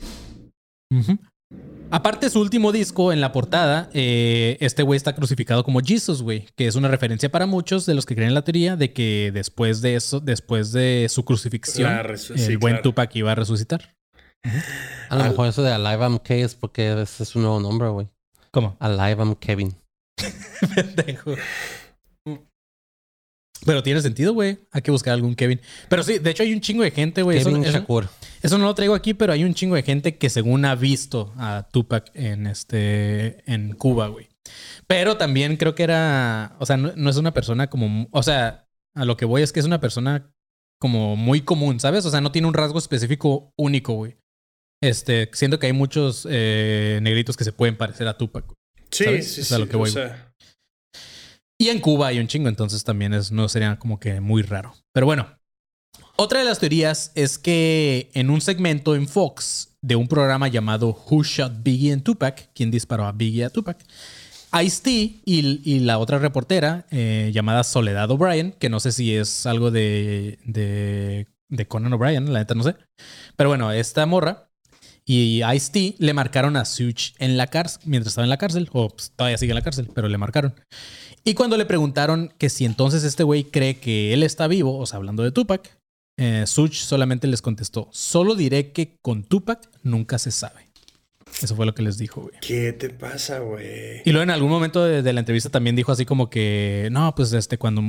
[1.92, 6.48] Aparte, su último disco en la portada, eh, este güey está crucificado como Jesus, güey,
[6.56, 9.30] que es una referencia para muchos de los que creen en la teoría de que
[9.32, 12.82] después de eso, después de su crucifixión, el sí, buen claro.
[12.82, 13.94] Tupac iba a resucitar.
[15.08, 17.60] A lo Al- mejor eso de Alive I'm K es porque ese es su nuevo
[17.60, 18.08] nombre, güey.
[18.50, 18.76] ¿Cómo?
[18.80, 19.72] Alive I'm Kevin.
[20.74, 21.36] Pendejo.
[23.66, 24.58] Pero tiene sentido, güey.
[24.70, 25.60] Hay que buscar algún Kevin.
[25.88, 27.38] Pero sí, de hecho hay un chingo de gente, güey.
[27.38, 28.08] Eso, Kevin eso- Shakur.
[28.42, 31.32] eso no lo traigo aquí, pero hay un chingo de gente que según ha visto
[31.36, 34.28] a Tupac en este en Cuba, güey.
[34.86, 38.66] Pero también creo que era, o sea, no, no es una persona como, o sea,
[38.94, 40.32] a lo que voy es que es una persona
[40.80, 42.06] como muy común, ¿sabes?
[42.06, 44.16] O sea, no tiene un rasgo específico único, güey.
[44.82, 48.46] Este, siento que hay muchos eh, negritos que se pueden parecer a Tupac.
[48.46, 48.56] güey.
[48.90, 49.34] Sí, ¿Sabes?
[49.34, 49.60] sí, Es a sí.
[49.62, 50.29] lo que o voy, sea,
[51.60, 54.74] Y en Cuba hay un chingo, entonces también es, no sería como que muy raro.
[54.94, 55.26] Pero bueno,
[56.16, 60.88] otra de las teorías es que en un segmento en Fox de un programa llamado
[61.10, 63.76] Who Shot Biggie and Tupac, ¿quién disparó a Biggie y a Tupac?
[64.62, 69.44] Ice-T y, y la otra reportera eh, llamada Soledad O'Brien, que no sé si es
[69.44, 72.74] algo de, de, de Conan O'Brien, la neta no sé.
[73.36, 74.50] Pero bueno, esta morra
[75.04, 78.88] y Ice-T le marcaron a Such en la cárcel, mientras estaba en la cárcel, o
[78.88, 80.54] pues, todavía sigue en la cárcel, pero le marcaron.
[81.24, 84.86] Y cuando le preguntaron que si entonces este güey cree que él está vivo, o
[84.86, 85.78] sea, hablando de Tupac,
[86.18, 90.70] eh, Such solamente les contestó, solo diré que con Tupac nunca se sabe.
[91.42, 92.34] Eso fue lo que les dijo, güey.
[92.40, 94.02] ¿qué te pasa, güey?
[94.04, 97.14] Y luego en algún momento de, de la entrevista también dijo así como que, no,
[97.14, 97.82] pues este, cuando,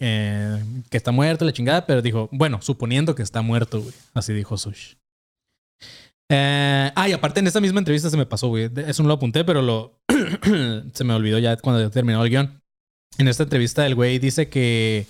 [0.00, 3.94] eh, que está muerto, la chingada, pero dijo, bueno, suponiendo que está muerto, güey.
[4.14, 4.94] Así dijo Sush.
[6.30, 8.70] Eh, ah, y aparte en esta misma entrevista se me pasó, güey.
[8.86, 9.98] Eso no lo apunté, pero lo
[10.92, 12.57] se me olvidó ya cuando terminó el guion.
[13.16, 15.06] En esta entrevista el güey dice que,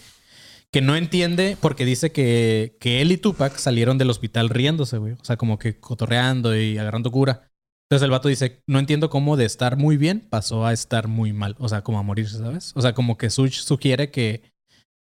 [0.71, 5.15] que no entiende porque dice que, que él y Tupac salieron del hospital riéndose, güey.
[5.15, 7.51] O sea, como que cotorreando y agarrando cura.
[7.91, 11.33] Entonces el vato dice, no entiendo cómo de estar muy bien pasó a estar muy
[11.33, 11.57] mal.
[11.59, 12.73] O sea, como a morirse, ¿sabes?
[12.77, 14.43] O sea, como que Such sugiere que,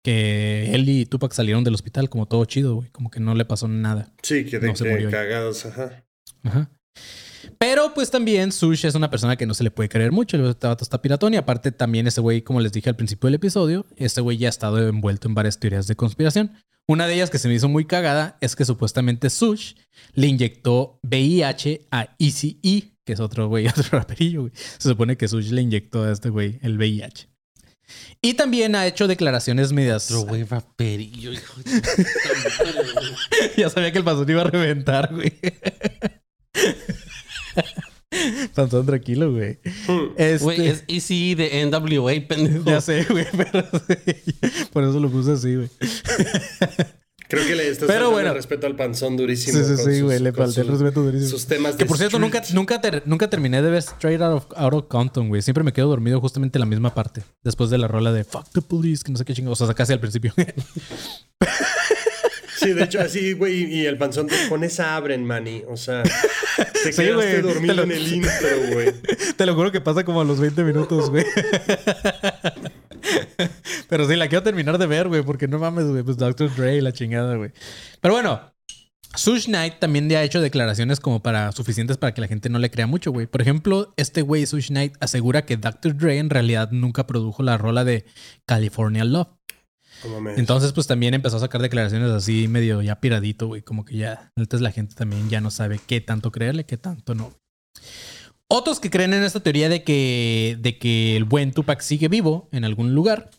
[0.04, 2.89] que él y Tupac salieron del hospital como todo chido, güey.
[2.91, 4.14] Como que no le pasó nada.
[4.22, 6.06] Sí, que de No que cagados, ajá.
[6.43, 6.70] Ajá.
[7.58, 10.38] Pero pues también Sush es una persona que no se le puede creer mucho.
[10.38, 13.36] El vato está piratón y aparte también ese güey, como les dije al principio del
[13.36, 16.52] episodio, este güey ya ha estado envuelto en varias teorías de conspiración.
[16.88, 19.74] Una de ellas que se me hizo muy cagada es que supuestamente Sush
[20.14, 24.54] le inyectó VIH a Easy E, que es otro güey, otro raperillo, güey.
[24.56, 27.28] Se supone que Sush le inyectó a este güey el VIH.
[28.22, 30.12] Y también ha hecho declaraciones medias...
[30.12, 31.89] Otro güey raperillo, hijo de puta
[32.66, 33.52] madre, güey.
[33.58, 35.34] ya sabía que el panzón iba a reventar, güey.
[38.53, 39.60] panzón tranquilo, güey.
[40.18, 40.43] Este...
[40.43, 42.64] Güey, es Easy de NWA, pendejo.
[42.66, 43.64] Ya sé, güey, pero
[44.72, 45.70] por eso lo puse así, güey.
[47.28, 48.30] Creo que le estás Pero bueno.
[48.30, 49.58] el respeto al panzón durísimo.
[49.58, 51.32] Sí, sí, sí, sus- güey, le falté el respeto durísimo.
[51.32, 52.56] Sus temas Que de por cierto, nunca, street.
[52.56, 55.41] nunca, ter- nunca terminé de ver Straight Out of, Out of Compton, güey.
[55.41, 57.24] Siempre me quedo dormido justamente en la misma parte.
[57.43, 59.60] Después de la rola de Fuck the Police, que no sé qué chingados.
[59.60, 60.34] O sea, casi al principio.
[62.58, 65.64] Sí, de hecho, así, güey, y el panzón te- con esa abren, mani.
[65.68, 68.32] O sea, te Sí, quedaste dormido lo- en el intro,
[68.74, 68.93] güey.
[69.36, 71.26] Te lo juro que pasa como a los 20 minutos, güey.
[73.89, 76.03] Pero sí, la quiero terminar de ver, güey, porque no mames, güey.
[76.03, 76.53] Pues Dr.
[76.56, 77.51] Dre y la chingada, güey.
[78.01, 78.39] Pero bueno,
[79.16, 82.60] Sush Knight también le ha hecho declaraciones como para suficientes para que la gente no
[82.60, 83.28] le crea mucho, güey.
[83.28, 85.95] Por ejemplo, este güey, Sush Knight, asegura que Dr.
[85.95, 88.06] Dre en realidad nunca produjo la rola de
[88.45, 89.28] California Love.
[90.38, 93.62] Entonces, pues también empezó a sacar declaraciones así medio ya piradito, güey.
[93.62, 97.16] Como que ya, entonces la gente también ya no sabe qué tanto creerle, qué tanto
[97.16, 97.34] no.
[98.48, 102.48] Otros que creen en esta teoría de que, de que el buen Tupac sigue vivo
[102.52, 103.32] en algún lugar,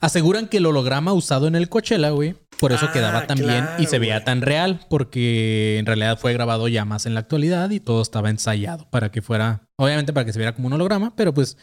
[0.00, 3.66] aseguran que el holograma usado en el Coachella, güey, por eso Ah, quedaba tan bien
[3.78, 4.24] y se veía güey.
[4.24, 8.30] tan real, porque en realidad fue grabado ya más en la actualidad y todo estaba
[8.30, 11.56] ensayado para que fuera, obviamente para que se viera como un holograma, pero pues,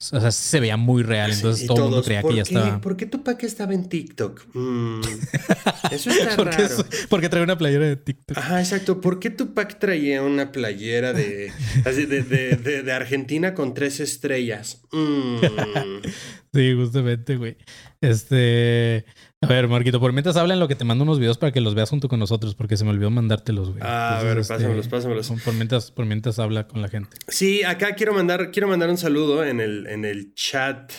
[0.00, 2.54] o sea, se veía muy real, entonces todo el mundo creía ¿por que ya qué?
[2.54, 2.80] estaba.
[2.80, 4.46] ¿Por qué Tupac estaba en TikTok?
[4.54, 5.00] Mm,
[5.90, 6.68] eso está raro.
[7.08, 8.38] porque trae una playera de TikTok.
[8.38, 9.00] Ajá, exacto.
[9.00, 11.50] ¿Por qué Tupac traía una playera de,
[11.84, 14.82] así de, de- de- de Argentina con tres estrellas?
[14.92, 15.38] Mm.
[16.54, 17.58] Sí, justamente, güey.
[18.00, 19.04] Este.
[19.40, 21.60] A ver, Marquito, por mientras habla en lo que te mando unos videos para que
[21.60, 23.80] los veas junto con nosotros, porque se me olvidó mandártelos, güey.
[23.82, 25.42] Ah, a Entonces, ver, este, pásamelos, pásamelos.
[25.44, 27.16] Por mientras, por mientras habla con la gente.
[27.28, 30.90] Sí, acá quiero mandar, quiero mandar un saludo en el, en el chat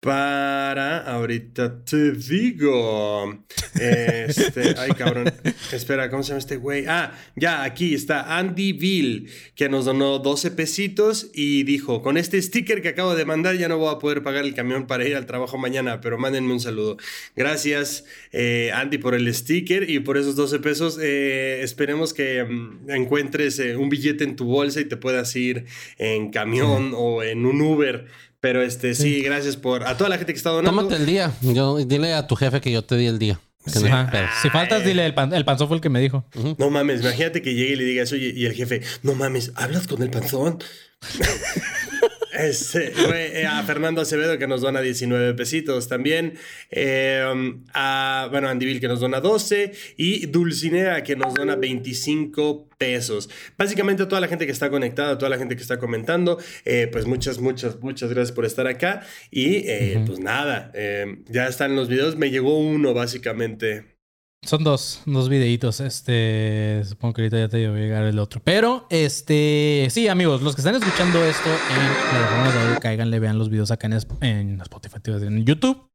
[0.00, 3.44] para, ahorita te digo,
[3.74, 5.32] este, ay cabrón,
[5.72, 6.84] espera, ¿cómo se llama este güey?
[6.86, 12.40] Ah, ya, aquí está Andy Bill, que nos donó 12 pesitos y dijo, con este
[12.40, 15.16] sticker que acabo de mandar ya no voy a poder pagar el camión para ir
[15.16, 16.98] al trabajo mañana, pero mándenme un saludo.
[17.34, 20.98] Gracias, eh, Andy, por el sticker y por esos 12 pesos.
[21.02, 25.64] Eh, esperemos que mm, encuentres eh, un billete en tu bolsa y te puedas ir
[25.98, 28.06] en camión o en un Uber.
[28.46, 30.70] Pero este, sí, gracias por a toda la gente que está donando.
[30.70, 31.32] Tómate el día.
[31.40, 33.40] Yo, dile a tu jefe que yo te di el día.
[33.64, 33.72] No.
[34.40, 36.24] Si faltas, dile, el, pan, el panzón fue el que me dijo.
[36.56, 39.88] No mames, imagínate que llegue y le digas, oye, y el jefe, no mames, ¿hablas
[39.88, 40.62] con el panzón?
[42.38, 46.34] Este, eh, a Fernando Acevedo que nos dona 19 pesitos también.
[46.70, 47.24] Eh,
[47.74, 49.72] a, bueno, Andy Bill que nos dona 12.
[49.96, 53.30] Y Dulcinea que nos dona 25 pesos.
[53.56, 56.38] Básicamente a toda la gente que está conectada, a toda la gente que está comentando,
[56.64, 59.06] eh, pues muchas, muchas, muchas gracias por estar acá.
[59.30, 62.16] Y eh, pues nada, eh, ya están los videos.
[62.16, 63.95] Me llegó uno básicamente.
[64.46, 65.80] Son dos, dos videitos.
[65.80, 68.40] Este, supongo que ahorita ya te va a llegar el otro.
[68.44, 73.38] Pero, este, sí, amigos, los que están escuchando esto en plataformas de audio, cáiganle, vean
[73.38, 75.90] los videos acá en, en Spotify, en YouTube.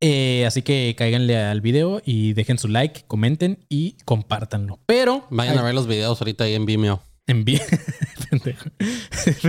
[0.00, 4.78] Eh, así que cáiganle al video y dejen su like, comenten y compártanlo.
[4.86, 7.02] Pero, Vayan a ver los videos ahorita ahí en Vimeo.
[7.26, 7.62] Envíen.
[8.30, 8.70] Pendejo.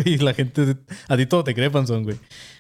[0.05, 2.17] y la gente, a ti todo te cree, panzón, güey.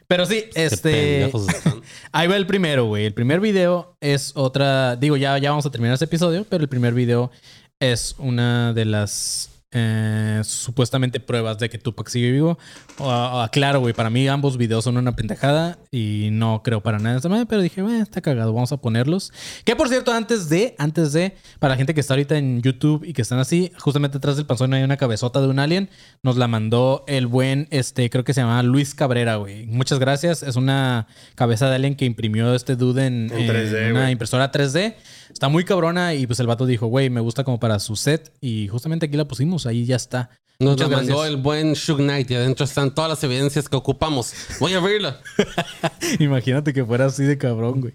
[0.07, 1.31] Pero sí, este.
[2.11, 3.05] Ahí va el primero, güey.
[3.05, 4.95] El primer video es otra.
[4.95, 7.31] Digo, ya, ya vamos a terminar este episodio, pero el primer video
[7.79, 12.57] es una de las eh, supuestamente pruebas de que Tupac sigue vivo.
[12.99, 16.99] O- o- Aclaro, güey, para mí ambos videos son una pendejada y no creo para
[16.99, 19.31] nada esta pero dije, "Bueno, está cagado, vamos a ponerlos.
[19.65, 23.03] Que por cierto, antes de, antes de, para la gente que está ahorita en YouTube
[23.03, 25.89] y que están así, justamente atrás del panzón hay una cabezota de un alien.
[26.21, 29.65] Nos la mandó el buen, este, creo que se llama Luis Cabrera, güey.
[29.65, 30.43] Muchas gracias.
[30.43, 34.51] Es una cabeza de alien que imprimió este dude en, En 3D, en una impresora
[34.51, 34.95] 3D.
[35.31, 38.31] Está muy cabrona y pues el vato dijo, güey, me gusta como para su set
[38.39, 40.29] y justamente aquí la pusimos, ahí ya está.
[40.59, 41.29] Nos Muchas lo mandó gracias.
[41.35, 44.33] el buen Shug Knight y adentro están todas las evidencias que ocupamos.
[44.59, 45.19] Voy a abrirla.
[46.19, 47.93] imagínate que fuera así de cabrón, güey.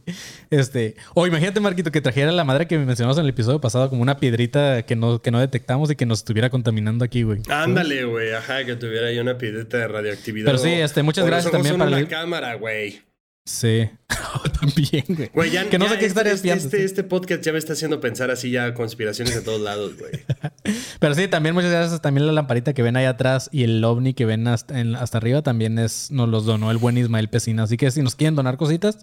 [0.50, 4.02] Este, o imagínate, Marquito, que trajera la madre que mencionamos en el episodio pasado como
[4.02, 7.40] una piedrita que no, que no detectamos y que nos estuviera contamminando aquí, güey.
[7.48, 10.46] Ándale, güey, ajá, que tuviera ahí una piedrita de radioactividad.
[10.46, 13.00] Pero sí, este, muchas o gracias también para una el- cámara, güey.
[13.48, 13.88] Sí.
[14.60, 15.30] También, güey.
[15.32, 16.64] Güey, ya, que no ya sé qué este, estaría este, espiando.
[16.66, 20.12] este, este podcast ya me está haciendo pensar así ya conspiraciones de todos lados, güey.
[21.00, 22.02] Pero sí, también muchas gracias.
[22.02, 25.16] También la lamparita que ven ahí atrás y el ovni que ven hasta, en- hasta
[25.16, 27.62] arriba también es, nos los donó el buen Ismael Pesina.
[27.62, 28.98] Así que si nos quieren donar cositas,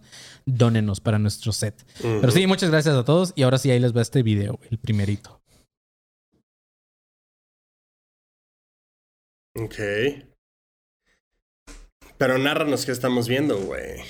[0.45, 1.83] dónenos para nuestro set.
[2.03, 3.33] Pero sí, muchas gracias a todos.
[3.35, 5.41] Y ahora sí, ahí les va este video, el primerito.
[9.57, 9.75] Ok.
[12.19, 14.01] Pero nárranos qué estamos viendo, güey.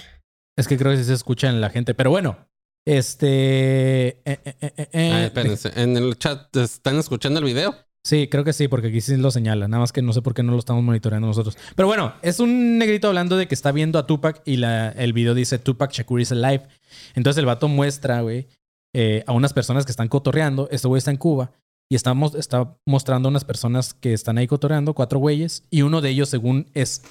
[0.57, 1.93] Es que creo que sí se escucha en la gente.
[1.93, 2.37] Pero bueno,
[2.85, 4.07] este...
[4.07, 5.71] eh, eh, eh, eh, Ah, espérense.
[5.75, 7.75] En el chat están escuchando el video.
[8.05, 9.67] Sí, creo que sí, porque aquí sí lo señala.
[9.67, 11.57] Nada más que no sé por qué no lo estamos monitoreando nosotros.
[11.75, 15.11] Pero bueno, es un negrito hablando de que está viendo a Tupac y la, el
[15.11, 16.67] video dice Tupac Shakur is alive.
[17.15, 18.47] Entonces el vato muestra, güey,
[18.93, 20.67] eh, a unas personas que están cotorreando.
[20.69, 21.51] Este güey está en Cuba
[21.89, 26.01] y estamos, está mostrando a unas personas que están ahí cotorreando, cuatro güeyes, y uno
[26.01, 27.01] de ellos, según, es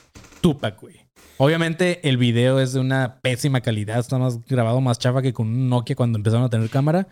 [0.41, 1.04] Tupac, güey.
[1.37, 5.49] Obviamente el video es de una pésima calidad, está más grabado más chafa que con
[5.49, 7.09] un Nokia cuando empezaron a tener cámara.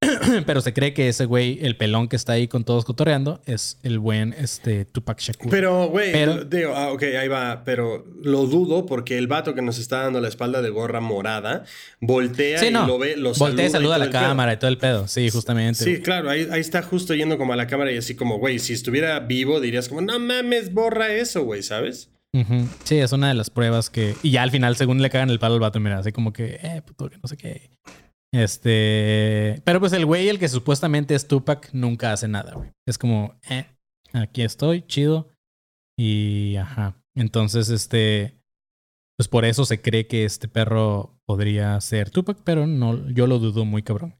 [0.46, 3.78] Pero se cree que ese güey, el pelón que está ahí con todos cotorreando, es
[3.82, 5.50] el buen este, Tupac Shakur.
[5.50, 9.62] Pero, güey, Pero- digo, ah, ok, ahí va, pero lo dudo porque el vato que
[9.62, 11.64] nos está dando la espalda de gorra morada
[12.00, 12.84] voltea sí, no.
[12.84, 14.20] y lo ve, lo Voltea y saluda a la pedo.
[14.20, 15.08] cámara y todo el pedo.
[15.08, 15.82] Sí, justamente.
[15.84, 18.58] Sí, claro, ahí, ahí está justo yendo como a la cámara y así como, güey,
[18.58, 22.10] si estuviera vivo dirías como, no mames, borra eso, güey, ¿sabes?
[22.82, 24.16] Sí, es una de las pruebas que.
[24.22, 26.58] Y ya al final, según le cagan el palo al vato, mira, así como que,
[26.62, 27.70] eh, puto, que no sé qué.
[28.32, 29.62] Este.
[29.64, 32.72] Pero pues el güey, el que supuestamente es Tupac, nunca hace nada, güey.
[32.86, 33.66] Es como, eh,
[34.12, 35.28] aquí estoy, chido.
[35.96, 36.96] Y ajá.
[37.14, 38.40] Entonces, este.
[39.16, 43.38] pues por eso se cree que este perro podría ser Tupac, pero no, yo lo
[43.38, 44.16] dudo muy cabrón.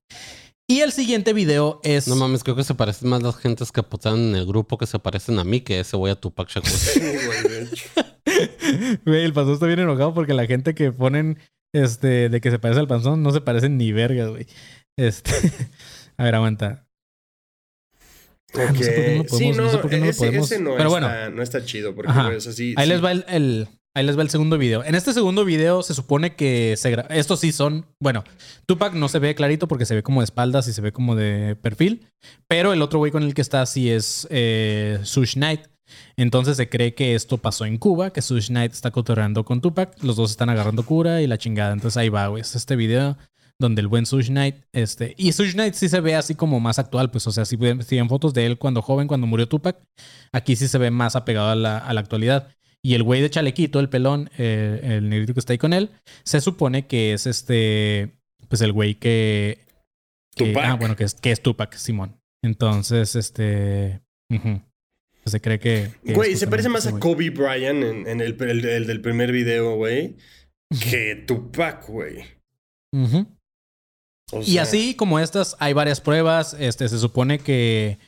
[0.67, 2.09] Y el siguiente video es.
[2.09, 4.87] No mames, creo que se parecen más las gentes que apostaron en el grupo que
[4.87, 6.71] se parecen a mí que ese voy a Tupac Shakur.
[9.05, 11.39] Güey, el panzón está bien enojado porque la gente que ponen
[11.75, 14.47] este de que se parece al panzón no se parecen ni vergas, güey.
[14.99, 15.31] Este.
[16.17, 16.87] A ver, aguanta.
[18.55, 19.29] Ah, no sé por qué no lo Ok.
[19.29, 21.31] Sí, podemos- no, no sé por qué no lo ese, podemos- ese no, pero está,
[21.31, 22.25] no está chido porque, Ajá.
[22.27, 22.93] güey, o sea, sí- Ahí sí.
[22.93, 24.85] les va el, el- ahí les va el segundo video.
[24.85, 28.25] En este segundo video se supone que se estos sí son, bueno,
[28.67, 31.15] Tupac no se ve clarito porque se ve como de espaldas y se ve como
[31.15, 32.07] de perfil,
[32.49, 35.61] pero el otro güey con el que está sí es eh, Suge Knight.
[36.17, 40.03] Entonces se cree que esto pasó en Cuba, que Suge Knight está cotorreando con Tupac,
[40.03, 41.73] los dos están agarrando cura y la chingada.
[41.73, 43.17] Entonces ahí va, güey, es este video
[43.61, 46.81] donde el buen Suge Knight, este, y Suge Knight sí se ve así como más
[46.81, 49.47] actual, pues, o sea, si ven, si ven fotos de él cuando joven, cuando murió
[49.47, 49.77] Tupac,
[50.33, 52.49] aquí sí se ve más apegado a la, a la actualidad.
[52.85, 55.91] Y el güey de chalequito, el pelón, eh, el negrito que está ahí con él,
[56.23, 58.13] se supone que es este,
[58.49, 59.65] pues el güey que...
[60.37, 60.65] que- Tupac.
[60.67, 62.21] ah, bueno, que es, que es Tupac, Simón.
[62.43, 64.03] Entonces, este...
[64.31, 64.61] ujú.
[65.25, 65.93] Se cree que...
[66.05, 66.99] Güey, se parece más a.
[67.01, 70.17] Kobe Bryant en, en el, el- el del primer video, güey,
[70.91, 72.19] que Tupac, güey.
[74.33, 76.55] O Y así como estas, hay varias pruebas.
[76.59, 77.99] Este, se supone que.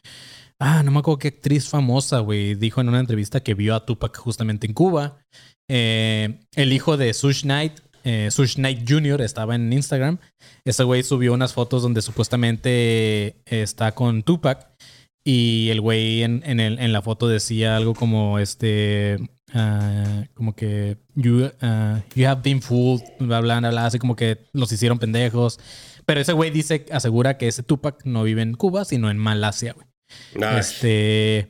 [0.58, 3.84] Ah, no me acuerdo qué actriz famosa, güey, dijo en una entrevista que vio a
[3.84, 5.18] Tupac justamente en Cuba.
[5.68, 10.18] Eh, el hijo de Suge Knight, eh, Suge Knight Jr., estaba en Instagram.
[10.64, 14.66] Ese güey subió unas fotos donde supuestamente está con Tupac.
[15.24, 19.18] Y el güey en, en, la foto decía algo como este.
[19.52, 25.00] ah, como que you, ah, you have been fooled, bla, así como que los hicieron
[25.00, 25.58] pendejos.
[26.06, 29.72] Pero ese güey dice, asegura que ese Tupac no vive en Cuba, sino en Malasia,
[29.72, 29.86] güey.
[30.40, 31.48] Ay, Este.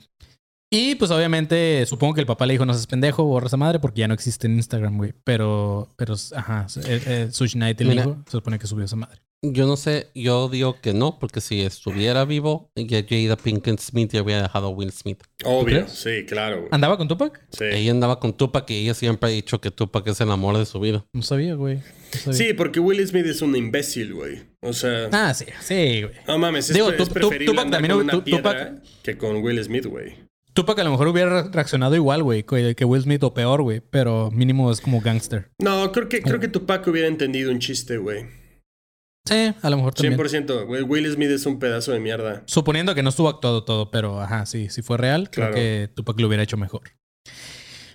[0.70, 3.78] Y pues obviamente supongo que el papá le dijo no seas pendejo, borra esa madre
[3.78, 5.14] porque ya no existe en Instagram, güey.
[5.24, 8.02] Pero, pero, ajá, eh, eh, Sushi el Mira.
[8.02, 9.25] hijo, se supone que subió esa madre.
[9.43, 14.11] Yo no sé, yo digo que no, porque si estuviera vivo, ya Jada Pinkett Smith
[14.12, 15.22] ya había dejado a Will Smith.
[15.45, 16.68] obvio, sí, claro, güey.
[16.72, 17.47] ¿Andaba con Tupac?
[17.51, 17.64] Sí.
[17.64, 20.64] Ella andaba con Tupac y ella siempre ha dicho que Tupac es el amor de
[20.66, 21.05] su vida.
[21.12, 21.76] No sabía, güey.
[21.76, 22.39] No sabía.
[22.39, 24.43] Sí, porque Will Smith es un imbécil, güey.
[24.62, 26.14] O sea, Ah, sí, sí, güey.
[26.26, 29.37] no mames, es, digo, es preferible Tupac andar también, con una piedra Tupac- que con
[29.43, 30.14] Will Smith, güey.
[30.55, 33.80] Tupac a lo mejor hubiera reaccionado igual, güey, que que Will Smith o peor, güey.
[33.91, 35.51] Pero mínimo es como gangster.
[35.61, 38.24] No, creo que, creo que Tupac hubiera entendido un chiste, güey.
[39.26, 40.18] Sí, a lo mejor también.
[40.18, 40.82] 100%, güey.
[40.82, 42.42] Will Smith es un pedazo de mierda.
[42.46, 45.52] Suponiendo que no estuvo actuado todo, pero ajá, sí, si fue real, Claro.
[45.52, 46.82] creo que Tupac lo hubiera hecho mejor.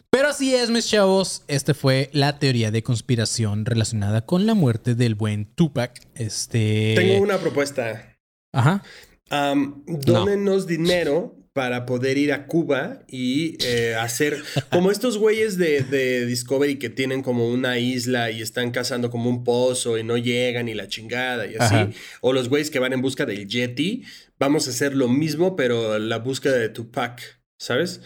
[0.10, 1.44] Pero así es, mis chavos.
[1.48, 5.98] Este fue la teoría de conspiración relacionada con la muerte del buen Tupac.
[6.16, 6.94] Este.
[6.98, 8.18] Tengo una propuesta.
[8.54, 8.84] Ajá.
[9.30, 14.42] Am, dónenos dinero para poder ir a Cuba y eh, hacer
[14.72, 19.30] como estos güeyes de, de Discovery que tienen como una isla y están cazando como
[19.30, 21.76] un pozo y no llegan y la chingada y así.
[21.76, 21.90] Ajá.
[22.22, 24.04] O los güeyes que van en busca del Yeti.
[24.40, 27.22] Vamos a hacer lo mismo, pero la búsqueda de Tupac,
[27.60, 28.02] ¿sabes?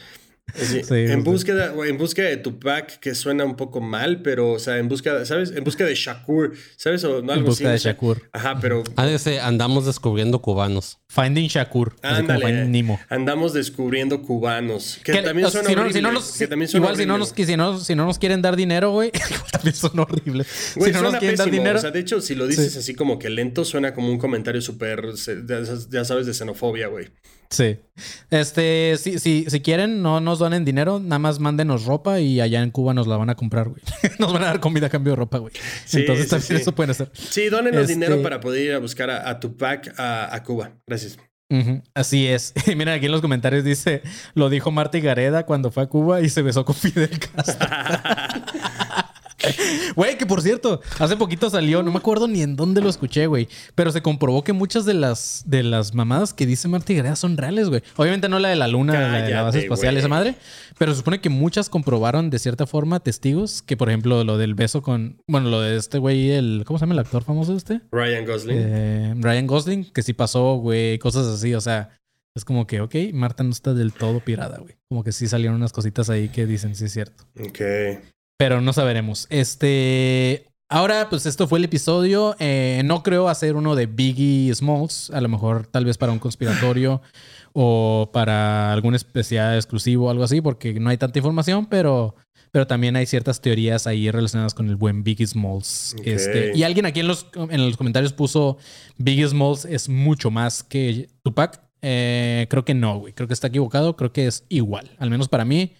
[0.53, 4.77] Sí, en, búsqueda, en búsqueda de Tupac, que suena un poco mal, pero, o sea,
[4.77, 5.51] en búsqueda, ¿sabes?
[5.51, 7.03] En búsqueda de Shakur, ¿sabes?
[7.03, 7.91] O no, En algo busca así, de.
[7.93, 8.29] Shakur.
[8.31, 10.99] Ajá, pero Ah, ese, andamos descubriendo cubanos.
[11.09, 11.95] Finding Shakur.
[12.01, 12.45] Ándale.
[12.45, 12.99] Finding Nemo.
[13.09, 14.99] Andamos descubriendo cubanos.
[15.03, 15.99] Que, también o sea, suena si no- horrible.
[15.99, 17.29] si no nos- que también suena igual si no, horrible.
[17.37, 19.11] nos, si, no, si no nos quieren dar dinero, güey,
[19.51, 20.73] también son horribles.
[20.75, 21.61] Güey, si no suena nos quieren dar pésimo.
[21.63, 22.79] dinero, O sea, de hecho, si lo dices Sí.
[22.79, 25.03] así como que lento, suena como un comentario súper,
[25.89, 27.09] ya sabes, de xenofobia, güey.
[27.49, 27.77] Sí.
[28.29, 32.61] Este, si, si, si quieren, no nos donen dinero, nada más mándenos ropa y allá
[32.61, 33.81] en Cuba nos la van a comprar, güey.
[34.19, 35.53] nos van a dar comida a cambio de ropa, güey.
[35.85, 36.61] Sí, Entonces sí, también sí.
[36.61, 37.09] eso pueden hacer.
[37.13, 40.71] Sí, dónenos Este- dinero para poder ir a buscar a, a Tupac a, a Cuba.
[40.85, 41.17] Gracias.
[41.93, 42.53] Así es.
[42.67, 44.01] Y miren, aquí en los comentarios dice,
[44.33, 47.67] lo dijo Marta Gareda cuando fue a Cuba y se besó con Fidel Castro.
[49.95, 53.27] Güey, que por cierto, hace poquito salió, no me acuerdo ni en dónde lo escuché,
[53.27, 57.15] güey, pero se comprobó que muchas de las de las mamadas que dice Marta Gareda
[57.15, 57.81] son reales, güey.
[57.95, 59.99] Obviamente no la de la luna, la de la base Cállate, espacial, güey.
[59.99, 60.35] esa madre,
[60.77, 64.55] pero se supone que muchas comprobaron de cierta forma testigos que, por ejemplo, lo del
[64.55, 67.81] beso con, bueno, lo de este güey, el, ¿cómo se llama el actor famoso este?
[67.91, 68.57] Ryan Gosling.
[68.59, 71.89] Eh, Ryan Gosling, que sí pasó, güey, cosas así, o sea,
[72.35, 74.75] es como que, ok, Marta no está del todo pirada, güey.
[74.89, 77.23] Como que sí salieron unas cositas ahí que dicen, sí es cierto.
[77.39, 77.61] Ok.
[78.37, 79.27] Pero no saberemos.
[79.29, 80.47] Este.
[80.67, 82.35] Ahora, pues esto fue el episodio.
[82.39, 85.11] Eh, no creo hacer uno de Biggie Smalls.
[85.11, 87.01] A lo mejor, tal vez para un conspiratorio
[87.53, 92.15] o para algún especial exclusivo o algo así, porque no hay tanta información, pero.
[92.51, 95.93] Pero también hay ciertas teorías ahí relacionadas con el buen Biggie Smalls.
[96.05, 98.57] Este, y alguien aquí en los, en los comentarios puso
[98.97, 101.61] Biggie Smalls es mucho más que Tupac.
[101.81, 103.11] Eh, creo que no, güey.
[103.11, 103.97] Creo que está equivocado.
[103.97, 104.89] Creo que es igual.
[104.99, 105.73] Al menos para mí,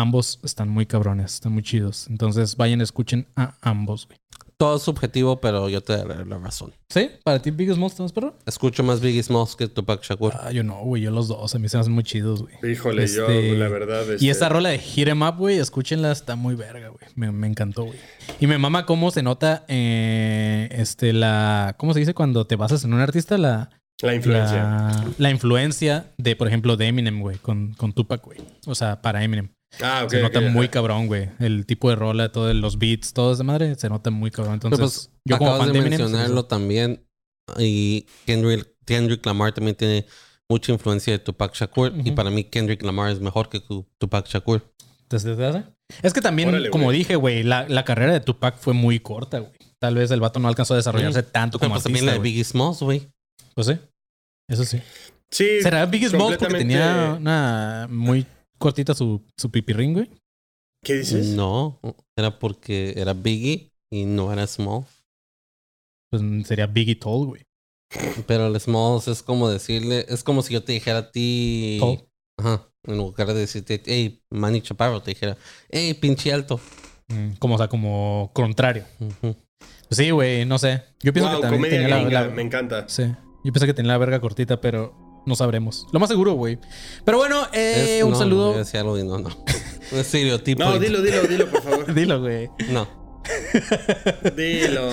[0.00, 2.06] ambos están muy cabrones, están muy chidos.
[2.08, 4.18] Entonces vayan, escuchen a ambos, güey.
[4.58, 6.72] Todo es subjetivo, pero yo te daré la razón.
[6.88, 7.10] ¿Sí?
[7.24, 8.38] ¿Para ti Biggie Smalls estás perro?
[8.46, 10.32] Escucho más Biggie Smalls que Tupac Shakur.
[10.40, 11.02] Ah, yo no, güey.
[11.02, 11.54] Yo los dos.
[11.54, 12.72] A mí se me hacen muy chidos, güey.
[12.72, 14.04] Híjole, yo, Este, la verdad.
[14.08, 17.04] Y este, esa rola de Hit 'em Up, güey, escúchenla, está muy verga, güey.
[17.16, 17.98] Me, me encantó, güey.
[18.40, 21.74] Y me mama cómo se nota eh, este, la.
[21.78, 23.36] ¿Cómo se dice cuando te basas en un artista?
[23.36, 23.68] La,
[24.00, 24.56] La influencia.
[24.56, 28.38] la, la influencia de, por ejemplo, de Eminem, güey, con, con Tupac, güey.
[28.66, 29.50] O sea, para Eminem.
[29.82, 30.10] Ah, ok.
[30.10, 31.28] se nota muy cabrón, güey.
[31.38, 34.54] El tipo de rola, todos los beats, todo esa madre, se nota muy cabrón.
[34.54, 36.00] Entonces, pues, yo como fan de Eminem.
[36.00, 37.02] mencionarlo también.
[37.58, 40.06] Y Kendrick, Kendrick Lamar también tiene
[40.48, 41.92] mucha influencia de Tupac Shakur.
[42.04, 44.62] Y para mí Kendrick Lamar es mejor que Tu- Tupac Shakur.
[45.08, 45.64] ¿Desde hace?
[46.02, 46.98] Es que también, Órale, como güey.
[46.98, 49.52] dije, güey, la, la carrera de Tupac fue muy corta, güey.
[49.78, 52.22] Tal vez el vato no alcanzó a desarrollarse tanto Pero como pues también artista, la
[52.22, 52.28] de.
[52.28, 53.08] Biggie Smalls, güey.
[53.54, 53.78] Pues sí.
[54.48, 54.80] Eso sí.
[55.30, 55.60] Sí.
[55.62, 58.26] ¿Será Biggie Smalls porque tenía una muy
[58.58, 60.10] cortita su, su pipirrín, güey?
[60.84, 61.28] ¿Qué dices?
[61.28, 61.80] No,
[62.16, 64.84] era porque era Biggie y no era Small.
[66.10, 67.42] Pues sería Biggie Tall, güey.
[68.26, 71.78] Pero el Smalls es como decirle, es como si yo te dijera a ti.
[71.80, 72.08] Tall.
[72.38, 72.68] Ajá.
[72.84, 75.36] En lugar de decirte, hey, Manny Chaparro, te dijera,
[75.70, 76.60] hey, pinche alto.
[77.08, 78.84] Mm, Como, o sea, como contrario.
[79.20, 79.36] Pues
[79.90, 80.82] sí, güey, no sé.
[81.00, 82.88] Yo pienso wow, que también comedia tenía la, me encanta.
[82.88, 83.04] Sí.
[83.44, 84.94] Yo pensé que tenía la verga cortita, pero
[85.26, 85.86] no sabremos.
[85.92, 86.58] Lo más seguro, güey.
[87.04, 88.40] Pero bueno, eh, Es- un no, saludo.
[88.42, 89.28] No, voy a decir algo y no, no.
[89.92, 90.62] Un estereotipo.
[90.64, 91.94] No, dilo, dilo, dilo, por favor.
[91.94, 92.48] Dilo, güey.
[92.70, 92.88] No.
[94.36, 94.90] Dilo.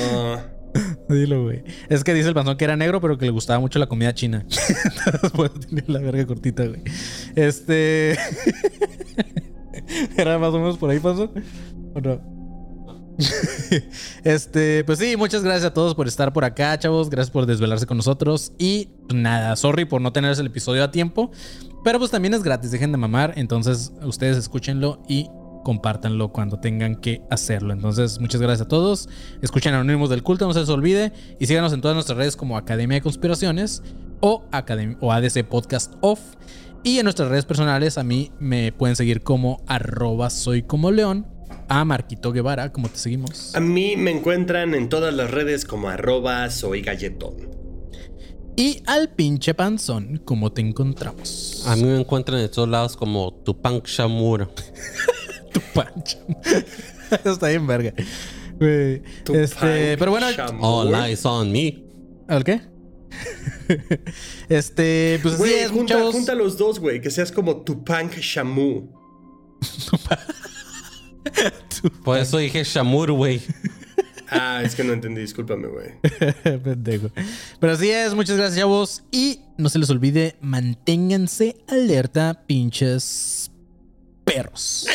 [1.08, 1.64] Dilo, güey.
[1.90, 4.14] Es que dice el panzón que era negro, pero que le gustaba mucho la comida
[4.14, 4.46] china.
[5.24, 6.82] Entonces, tenía la verga cortita, güey.
[7.36, 8.18] Este.
[10.18, 11.32] ¿Era más o menos por ahí, panzón?
[11.94, 12.33] ¿O no?
[14.24, 17.10] este, pues sí, muchas gracias a todos por estar por acá, chavos.
[17.10, 18.52] Gracias por desvelarse con nosotros.
[18.58, 21.32] Y pues, nada, sorry por no tener el episodio a tiempo.
[21.84, 23.34] Pero pues también es gratis, dejen de mamar.
[23.36, 25.30] Entonces, ustedes escúchenlo y
[25.64, 27.74] compártanlo cuando tengan que hacerlo.
[27.74, 29.10] Entonces, muchas gracias a todos.
[29.42, 31.12] Escuchen Anónimos del Culto, no se les olvide.
[31.40, 33.84] Y síganos en todas nuestras redes como Academia de Conspiraciones
[34.22, 36.20] o, Academ- o ADC Podcast Off.
[36.86, 41.26] Y en nuestras redes personales a mí me pueden seguir como arroba soy como león.
[41.68, 43.56] A Marquito Guevara, como te seguimos.
[43.56, 47.54] A mí me encuentran en todas las redes como arroba soy galletón.
[48.56, 51.64] Y al pinche panzón, como te encontramos.
[51.66, 54.50] A mí me encuentran en todos lados como Tupac Shakur.
[55.54, 56.20] tu pancho.
[57.24, 57.94] Está bien, verga.
[58.60, 60.28] Este, pero bueno.
[60.62, 61.84] All eyes on me.
[62.28, 62.62] ¿al qué?
[64.50, 67.02] este, pues Güey, es, junta, junta los dos, güey.
[67.02, 68.90] Que seas como Tupac Shamu.
[72.04, 73.42] Por eso dije Shamur, güey.
[74.30, 75.92] Ah, es que no entendí, discúlpame, güey.
[76.64, 77.12] Pendejo.
[77.60, 79.04] Pero así es, muchas gracias, chavos.
[79.12, 83.52] Y no se les olvide, manténganse alerta, pinches
[84.26, 84.88] perros.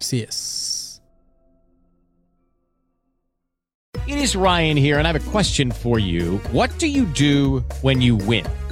[0.00, 1.02] Así es.
[4.08, 6.40] It is Ryan here, and I have a question for you.
[6.50, 8.44] What do you do when you win?